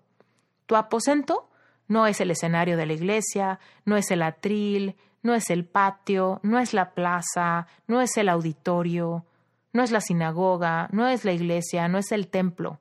[0.66, 1.48] Tu aposento
[1.88, 6.38] no es el escenario de la iglesia, no es el atril, no es el patio,
[6.44, 9.24] no es la plaza, no es el auditorio,
[9.72, 12.78] no es la sinagoga, no es la iglesia, no es el templo.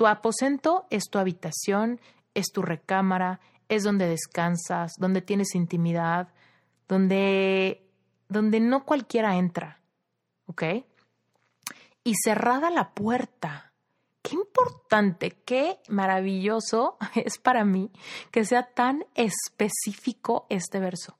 [0.00, 2.00] Tu aposento es tu habitación,
[2.32, 3.38] es tu recámara,
[3.68, 6.28] es donde descansas, donde tienes intimidad,
[6.88, 7.86] donde,
[8.26, 9.82] donde no cualquiera entra,
[10.46, 10.62] ¿ok?
[12.02, 13.74] Y cerrada la puerta.
[14.22, 17.92] Qué importante, qué maravilloso es para mí
[18.30, 21.18] que sea tan específico este verso,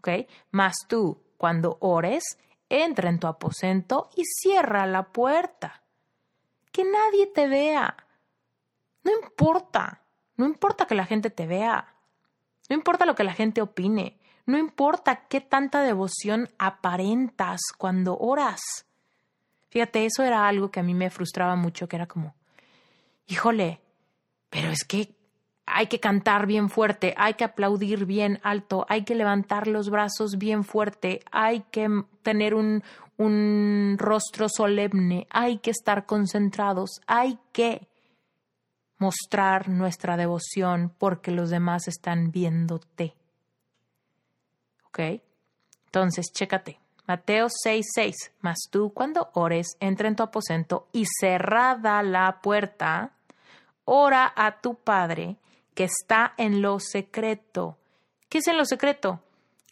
[0.00, 0.28] ¿ok?
[0.50, 2.24] Más tú, cuando ores,
[2.68, 5.82] entra en tu aposento y cierra la puerta.
[6.70, 7.96] Que nadie te vea.
[9.08, 10.02] No importa,
[10.36, 11.94] no importa que la gente te vea,
[12.68, 18.60] no importa lo que la gente opine, no importa qué tanta devoción aparentas cuando oras.
[19.70, 22.34] Fíjate, eso era algo que a mí me frustraba mucho, que era como,
[23.26, 23.80] híjole,
[24.50, 25.14] pero es que
[25.64, 30.36] hay que cantar bien fuerte, hay que aplaudir bien alto, hay que levantar los brazos
[30.36, 31.88] bien fuerte, hay que
[32.22, 32.82] tener un,
[33.16, 37.87] un rostro solemne, hay que estar concentrados, hay que
[38.98, 43.14] mostrar nuestra devoción porque los demás están viéndote.
[44.86, 45.22] ¿Ok?
[45.86, 46.78] Entonces, chécate.
[47.06, 47.84] Mateo 6:6.
[47.94, 48.16] 6.
[48.40, 53.12] Mas tú, cuando ores, entra en tu aposento y cerrada la puerta,
[53.84, 55.36] ora a tu Padre
[55.74, 57.78] que está en lo secreto.
[58.28, 59.20] ¿Qué es en lo secreto?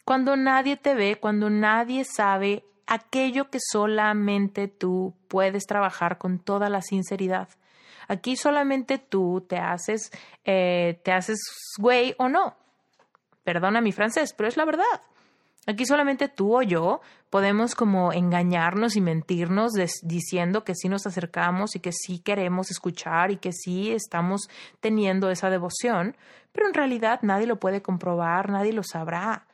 [0.03, 6.69] Cuando nadie te ve, cuando nadie sabe aquello que solamente tú puedes trabajar con toda
[6.69, 7.49] la sinceridad.
[8.07, 10.11] Aquí solamente tú te haces,
[10.45, 11.39] eh, te haces
[11.77, 12.55] güey o no.
[13.43, 15.01] Perdona mi francés, pero es la verdad.
[15.67, 21.75] Aquí solamente tú o yo podemos como engañarnos y mentirnos diciendo que sí nos acercamos
[21.75, 24.49] y que sí queremos escuchar y que sí estamos
[24.79, 26.15] teniendo esa devoción,
[26.53, 29.45] pero en realidad nadie lo puede comprobar, nadie lo sabrá.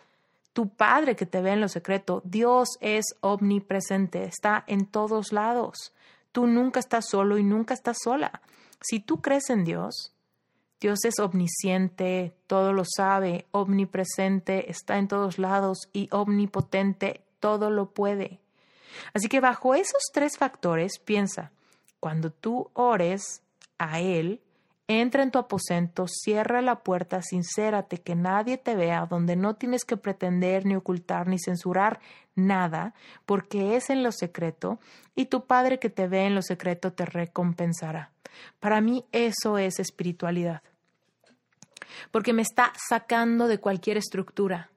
[0.53, 5.95] Tu Padre que te ve en lo secreto, Dios es omnipresente, está en todos lados.
[6.33, 8.41] Tú nunca estás solo y nunca estás sola.
[8.81, 10.13] Si tú crees en Dios,
[10.81, 17.91] Dios es omnisciente, todo lo sabe, omnipresente, está en todos lados y omnipotente, todo lo
[17.91, 18.41] puede.
[19.13, 21.51] Así que bajo esos tres factores, piensa,
[21.99, 23.43] cuando tú ores
[23.77, 24.41] a Él,
[24.87, 29.85] entra en tu aposento, cierra la puerta, sincérate, que nadie te vea, donde no tienes
[29.85, 31.99] que pretender, ni ocultar, ni censurar
[32.35, 32.93] nada,
[33.25, 34.79] porque es en lo secreto,
[35.15, 38.11] y tu Padre que te ve en lo secreto te recompensará.
[38.59, 40.61] Para mí eso es espiritualidad
[42.11, 44.69] porque me está sacando de cualquier estructura,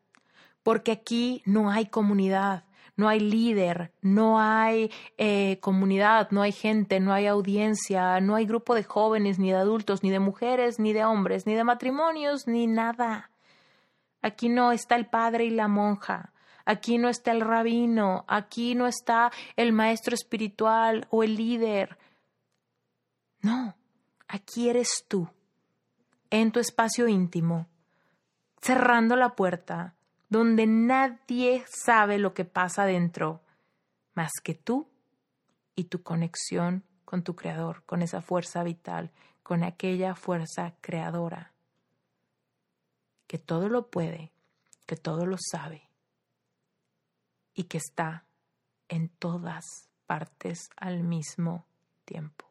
[0.63, 2.65] porque aquí no hay comunidad,
[2.97, 8.47] no hay líder, no hay eh, comunidad, no hay gente, no hay audiencia, no hay
[8.47, 12.47] grupo de jóvenes, ni de adultos, ni de mujeres, ni de hombres, ni de matrimonios,
[12.47, 13.31] ni nada.
[14.23, 16.33] Aquí no está el padre y la monja,
[16.67, 21.97] aquí no está el rabino, aquí no está el maestro espiritual o el líder.
[23.41, 23.75] No,
[24.29, 25.31] aquí eres tú
[26.29, 27.69] en tu espacio íntimo,
[28.61, 29.95] cerrando la puerta,
[30.29, 33.41] donde nadie sabe lo que pasa dentro,
[34.15, 34.89] más que tú
[35.77, 39.13] y tu conexión con tu creador, con esa fuerza vital,
[39.45, 41.53] con aquella fuerza creadora,
[43.29, 44.33] que todo lo puede,
[44.87, 45.86] que todo lo sabe
[47.57, 48.25] y que está
[48.89, 49.65] en todas
[50.07, 51.67] partes al mismo
[52.05, 52.47] tiempo.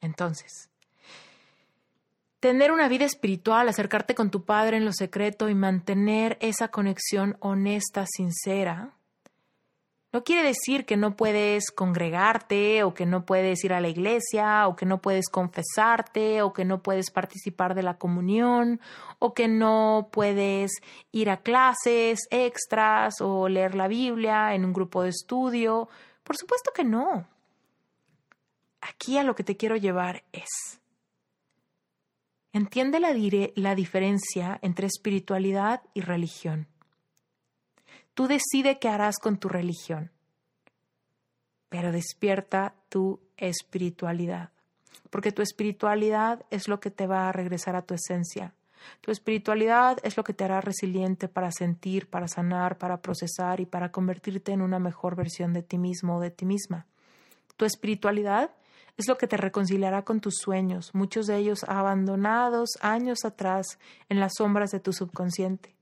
[0.00, 0.68] Entonces,
[2.40, 7.36] Tener una vida espiritual, acercarte con tu Padre en lo secreto y mantener esa conexión
[7.40, 8.92] honesta, sincera,
[10.10, 14.66] no quiere decir que no puedes congregarte o que no puedes ir a la iglesia
[14.66, 18.80] o que no puedes confesarte o que no puedes participar de la comunión
[19.18, 20.72] o que no puedes
[21.12, 25.90] ir a clases extras o leer la Biblia en un grupo de estudio.
[26.24, 27.26] Por supuesto que no.
[28.80, 30.80] Aquí a lo que te quiero llevar es
[32.54, 33.14] Entiende la,
[33.56, 36.66] la diferencia entre espiritualidad y religión.
[38.18, 40.10] Tú decide qué harás con tu religión,
[41.68, 44.50] pero despierta tu espiritualidad,
[45.08, 48.54] porque tu espiritualidad es lo que te va a regresar a tu esencia.
[49.02, 53.66] Tu espiritualidad es lo que te hará resiliente para sentir, para sanar, para procesar y
[53.66, 56.86] para convertirte en una mejor versión de ti mismo o de ti misma.
[57.56, 58.50] Tu espiritualidad
[58.96, 64.18] es lo que te reconciliará con tus sueños, muchos de ellos abandonados años atrás en
[64.18, 65.76] las sombras de tu subconsciente.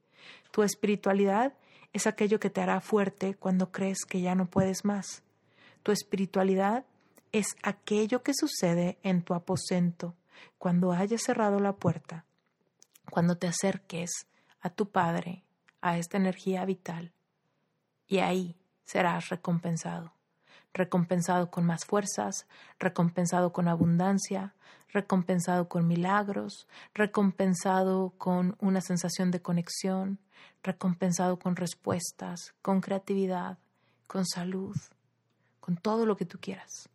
[0.51, 1.55] Tu espiritualidad
[1.97, 5.23] es aquello que te hará fuerte cuando crees que ya no puedes más.
[5.83, 6.85] Tu espiritualidad
[7.33, 10.15] es aquello que sucede en tu aposento
[10.59, 12.27] cuando hayas cerrado la puerta,
[13.11, 14.11] cuando te acerques
[14.61, 15.43] a tu Padre,
[15.81, 17.13] a esta energía vital,
[18.07, 20.16] y ahí serás recompensado
[20.77, 22.47] recompensado con más fuerzas,
[22.79, 24.55] recompensado con abundancia,
[24.93, 30.19] recompensado con milagros, recompensado con una sensación de conexión,
[30.63, 33.59] recompensado con respuestas, con creatividad,
[34.07, 34.77] con salud,
[35.61, 36.89] con todo lo que tú quieras.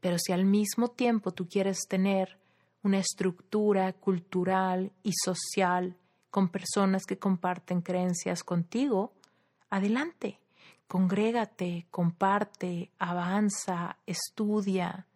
[0.00, 2.38] Pero si al mismo tiempo tú quieres tener
[2.82, 5.96] una estructura cultural y social
[6.30, 9.12] con personas que comparten creencias contigo,
[9.70, 10.38] adelante,
[10.86, 15.06] congrégate, comparte, avanza, estudia,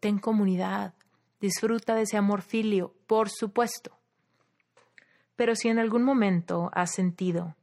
[0.00, 0.94] ten comunidad,
[1.40, 3.96] disfruta de ese amor filio, por supuesto.
[5.36, 7.56] Pero si en algún momento has sentido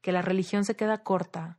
[0.00, 1.58] que la religión se queda corta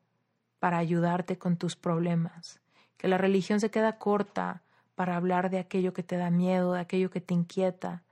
[0.60, 2.60] para ayudarte con tus problemas,
[2.98, 4.62] que la religión se queda corta
[4.96, 8.04] para hablar de aquello que te da miedo, de aquello que te inquieta,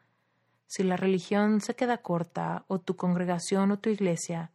[0.67, 4.51] si la religión se queda corta o tu congregación o tu iglesia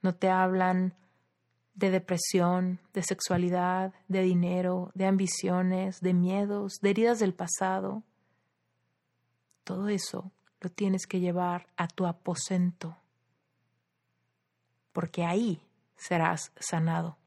[0.00, 0.94] no te hablan
[1.76, 8.02] de depresión, de sexualidad, de dinero, de ambiciones, de miedos, de heridas del pasado,
[9.62, 12.96] todo eso lo tienes que llevar a tu aposento,
[14.92, 15.62] porque ahí
[15.96, 17.18] serás sanado.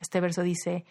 [0.00, 0.84] Este verso dice,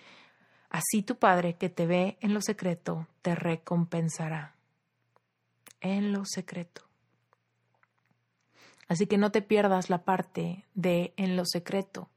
[0.70, 4.56] así tu Padre que te ve en lo secreto te recompensará
[5.84, 6.82] en lo secreto.
[8.88, 12.10] Así que no te pierdas la parte de en lo secreto,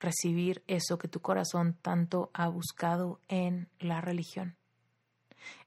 [0.00, 4.56] recibir eso que tu corazón tanto ha buscado en la religión.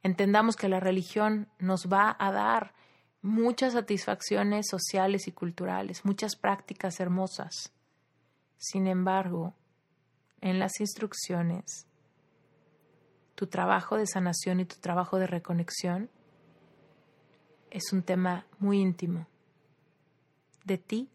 [0.01, 2.73] Entendamos que la religión nos va a dar
[3.21, 7.71] muchas satisfacciones sociales y culturales, muchas prácticas hermosas.
[8.57, 9.53] Sin embargo,
[10.41, 11.87] en las instrucciones,
[13.35, 16.09] tu trabajo de sanación y tu trabajo de reconexión
[17.71, 19.27] es un tema muy íntimo
[20.65, 21.09] de ti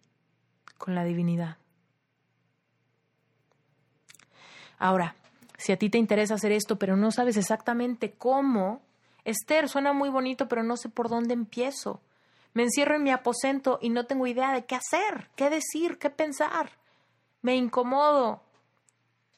[0.76, 1.58] con la divinidad.
[4.78, 5.14] Ahora,
[5.56, 8.80] si a ti te interesa hacer esto, pero no sabes exactamente cómo,
[9.24, 12.00] Esther, suena muy bonito, pero no sé por dónde empiezo.
[12.54, 16.10] Me encierro en mi aposento y no tengo idea de qué hacer, qué decir, qué
[16.10, 16.70] pensar.
[17.42, 18.42] Me incomodo.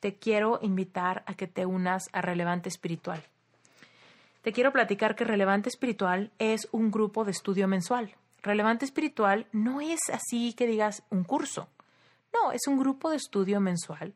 [0.01, 3.22] Te quiero invitar a que te unas a Relevante Espiritual
[4.43, 8.14] te quiero platicar que Relevante Espiritual es un grupo de estudio mensual.
[8.43, 11.68] Relevante Espiritual no es así que digas un curso.
[12.32, 14.14] No, es un grupo de estudio mensual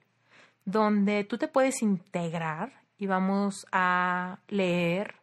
[0.65, 5.17] donde tú te puedes integrar y vamos a leer,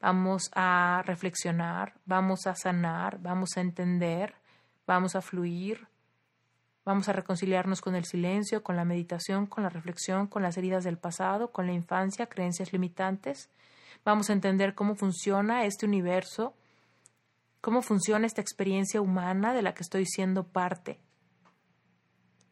[0.00, 4.34] vamos a reflexionar, vamos a sanar, vamos a entender,
[4.86, 5.86] vamos a fluir,
[6.84, 10.84] vamos a reconciliarnos con el silencio, con la meditación, con la reflexión, con las heridas
[10.84, 13.50] del pasado, con la infancia, creencias limitantes.
[14.04, 16.54] Vamos a entender cómo funciona este universo,
[17.60, 20.98] cómo funciona esta experiencia humana de la que estoy siendo parte,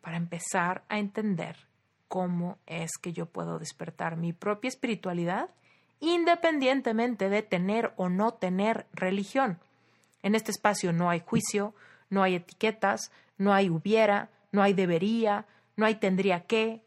[0.01, 1.66] para empezar a entender
[2.09, 5.51] cómo es que yo puedo despertar mi propia espiritualidad
[6.01, 9.59] independientemente de tener o no tener religión.
[10.23, 11.75] En este espacio no hay juicio,
[12.11, 15.47] no hay etiquetas, no hay hubiera, no hay debería,
[15.77, 16.83] no hay tendría que,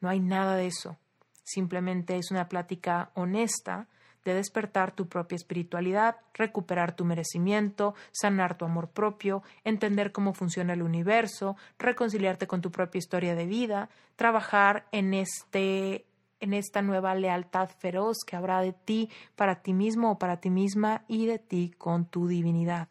[0.00, 0.96] no hay nada de eso.
[1.42, 3.86] Simplemente es una plática honesta
[4.24, 10.72] de despertar tu propia espiritualidad, recuperar tu merecimiento, sanar tu amor propio, entender cómo funciona
[10.74, 16.04] el universo, reconciliarte con tu propia historia de vida, trabajar en este
[16.42, 20.48] en esta nueva lealtad feroz que habrá de ti para ti mismo o para ti
[20.48, 22.88] misma y de ti con tu divinidad.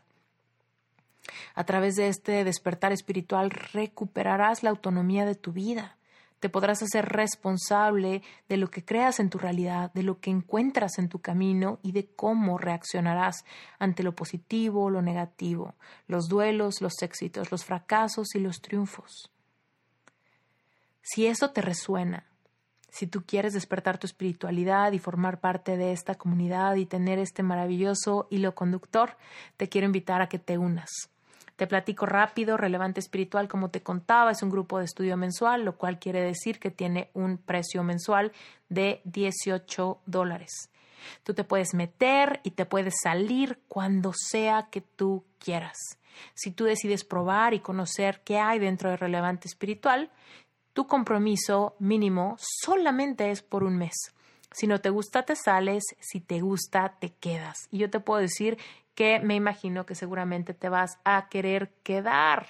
[1.56, 5.98] A través de este despertar espiritual recuperarás la autonomía de tu vida
[6.40, 10.98] te podrás hacer responsable de lo que creas en tu realidad, de lo que encuentras
[10.98, 13.46] en tu camino y de cómo reaccionarás
[13.78, 15.76] ante lo positivo, lo negativo,
[16.08, 19.32] los duelos, los éxitos, los fracasos y los triunfos.
[21.02, 22.26] Si eso te resuena,
[22.92, 27.44] si tú quieres despertar tu espiritualidad y formar parte de esta comunidad y tener este
[27.44, 29.18] maravilloso hilo conductor,
[29.58, 30.90] te quiero invitar a que te unas.
[31.60, 35.76] Te platico rápido, relevante espiritual, como te contaba, es un grupo de estudio mensual, lo
[35.76, 38.32] cual quiere decir que tiene un precio mensual
[38.70, 40.70] de 18 dólares.
[41.24, 45.76] Tú te puedes meter y te puedes salir cuando sea que tú quieras.
[46.34, 50.10] Si tú decides probar y conocer qué hay dentro de relevante espiritual,
[50.72, 54.14] tu compromiso mínimo solamente es por un mes.
[54.52, 55.84] Si no te gusta, te sales.
[56.00, 57.68] Si te gusta, te quedas.
[57.72, 58.58] Y yo te puedo decir
[58.96, 62.48] que me imagino que seguramente te vas a querer quedar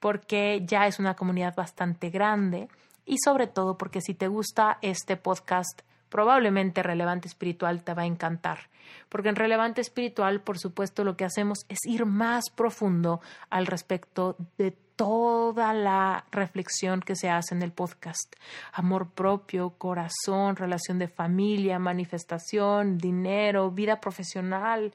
[0.00, 2.68] porque ya es una comunidad bastante grande
[3.04, 8.06] y sobre todo porque si te gusta este podcast, probablemente Relevante Espiritual te va a
[8.06, 8.68] encantar.
[9.08, 13.20] Porque en Relevante Espiritual, por supuesto, lo que hacemos es ir más profundo
[13.50, 18.34] al respecto de toda la reflexión que se hace en el podcast.
[18.72, 24.92] Amor propio, corazón, relación de familia, manifestación, dinero, vida profesional,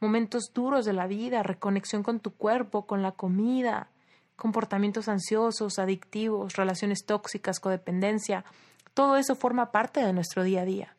[0.00, 3.90] momentos duros de la vida, reconexión con tu cuerpo, con la comida,
[4.36, 8.42] comportamientos ansiosos, adictivos, relaciones tóxicas, codependencia.
[8.94, 10.96] Todo eso forma parte de nuestro día a día.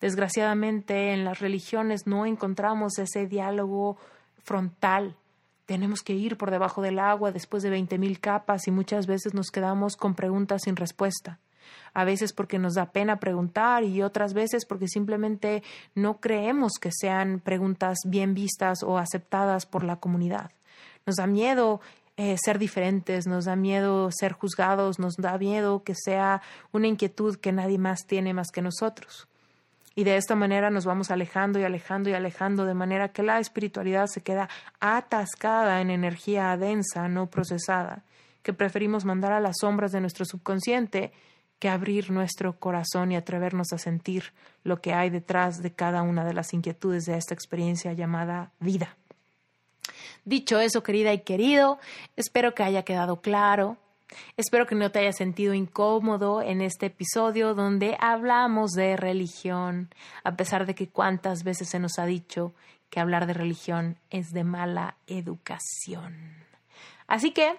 [0.00, 3.98] Desgraciadamente en las religiones no encontramos ese diálogo
[4.42, 5.14] frontal.
[5.68, 9.34] Tenemos que ir por debajo del agua después de veinte mil capas y muchas veces
[9.34, 11.40] nos quedamos con preguntas sin respuesta.
[11.92, 15.62] A veces porque nos da pena preguntar y otras veces porque simplemente
[15.94, 20.52] no creemos que sean preguntas bien vistas o aceptadas por la comunidad.
[21.04, 21.82] Nos da miedo
[22.16, 26.40] eh, ser diferentes, nos da miedo ser juzgados, nos da miedo que sea
[26.72, 29.28] una inquietud que nadie más tiene más que nosotros.
[29.98, 33.40] Y de esta manera nos vamos alejando y alejando y alejando, de manera que la
[33.40, 38.04] espiritualidad se queda atascada en energía densa, no procesada,
[38.44, 41.10] que preferimos mandar a las sombras de nuestro subconsciente
[41.58, 44.32] que abrir nuestro corazón y atrevernos a sentir
[44.62, 48.96] lo que hay detrás de cada una de las inquietudes de esta experiencia llamada vida.
[50.24, 51.80] Dicho eso, querida y querido,
[52.14, 53.78] espero que haya quedado claro.
[54.36, 59.90] Espero que no te haya sentido incómodo en este episodio donde hablamos de religión,
[60.24, 62.54] a pesar de que cuántas veces se nos ha dicho
[62.90, 66.46] que hablar de religión es de mala educación.
[67.06, 67.56] Así que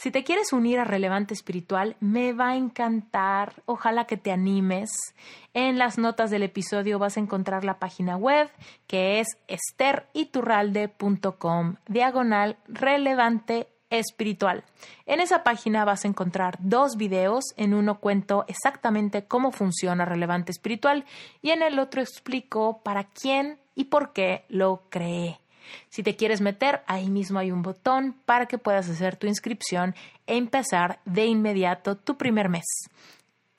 [0.00, 3.52] si te quieres unir a Relevante Espiritual, me va a encantar.
[3.66, 4.88] Ojalá que te animes.
[5.52, 8.48] En las notas del episodio vas a encontrar la página web
[8.86, 14.64] que es esteriturralde.com, diagonal relevante espiritual.
[15.06, 17.44] En esa página vas a encontrar dos videos.
[17.56, 21.04] En uno cuento exactamente cómo funciona Relevante Espiritual
[21.42, 25.40] y en el otro explico para quién y por qué lo creé.
[25.88, 29.94] Si te quieres meter, ahí mismo hay un botón para que puedas hacer tu inscripción
[30.26, 32.64] e empezar de inmediato tu primer mes.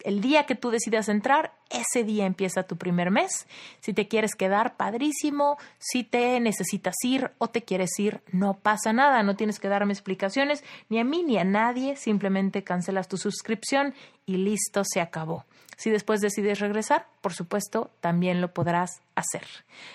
[0.04, 3.48] El día que tú decidas entrar, ese día empieza tu primer mes.
[3.80, 5.58] Si te quieres quedar, padrísimo.
[5.78, 9.24] Si te necesitas ir o te quieres ir, no pasa nada.
[9.24, 11.96] No tienes que darme explicaciones ni a mí ni a nadie.
[11.96, 13.94] Simplemente cancelas tu suscripción
[14.26, 15.46] y listo, se acabó.
[15.78, 19.48] Si después decides regresar, por supuesto, también lo podrás hacer.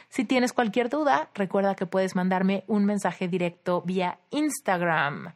[0.09, 5.35] Si tienes cualquier duda, recuerda que puedes mandarme un mensaje directo vía Instagram.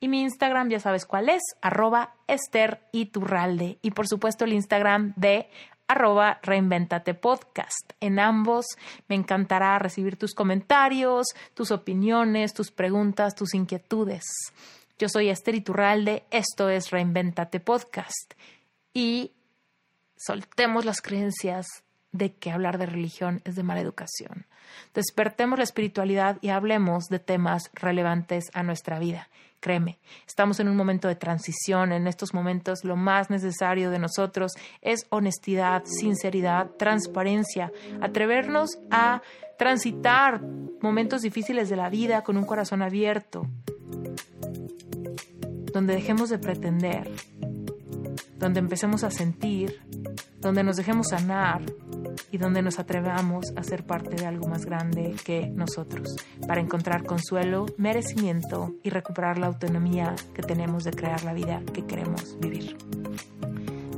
[0.00, 3.78] Y mi Instagram ya sabes cuál es, arroba Esther Iturralde.
[3.82, 5.50] Y por supuesto el Instagram de
[5.86, 7.92] arroba Reinventate Podcast.
[8.00, 8.64] En ambos
[9.08, 14.24] me encantará recibir tus comentarios, tus opiniones, tus preguntas, tus inquietudes.
[14.98, 18.34] Yo soy Esther Iturralde, esto es Reinventate Podcast.
[18.94, 19.32] Y
[20.16, 21.66] soltemos las creencias
[22.12, 24.46] de que hablar de religión es de mala educación.
[24.94, 29.28] Despertemos la espiritualidad y hablemos de temas relevantes a nuestra vida.
[29.60, 31.92] Créeme, estamos en un momento de transición.
[31.92, 39.20] En estos momentos lo más necesario de nosotros es honestidad, sinceridad, transparencia, atrevernos a
[39.58, 40.40] transitar
[40.80, 43.46] momentos difíciles de la vida con un corazón abierto,
[45.74, 47.10] donde dejemos de pretender,
[48.38, 49.82] donde empecemos a sentir
[50.40, 51.62] donde nos dejemos sanar
[52.30, 57.04] y donde nos atrevamos a ser parte de algo más grande que nosotros, para encontrar
[57.04, 62.76] consuelo, merecimiento y recuperar la autonomía que tenemos de crear la vida que queremos vivir.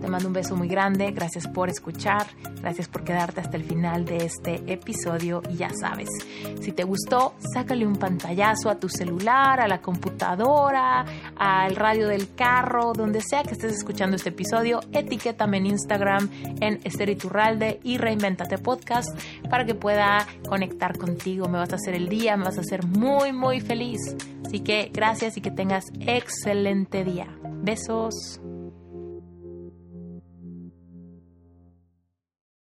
[0.02, 2.26] Te mando un beso muy grande, gracias por escuchar,
[2.60, 6.08] gracias por quedarte hasta el final de este episodio y ya sabes,
[6.60, 11.04] si te gustó, sácale un pantallazo a tu celular, a la computadora,
[11.36, 16.28] al radio del carro, donde sea que estés escuchando este episodio, etiquétame en Instagram
[16.60, 19.08] en Esteriturralde y Reinventate Podcast
[19.48, 22.84] para que pueda conectar contigo, me vas a hacer el día, me vas a hacer
[22.84, 24.00] muy muy feliz.
[24.44, 27.28] Así que gracias y que tengas excelente día.
[27.62, 28.40] Besos.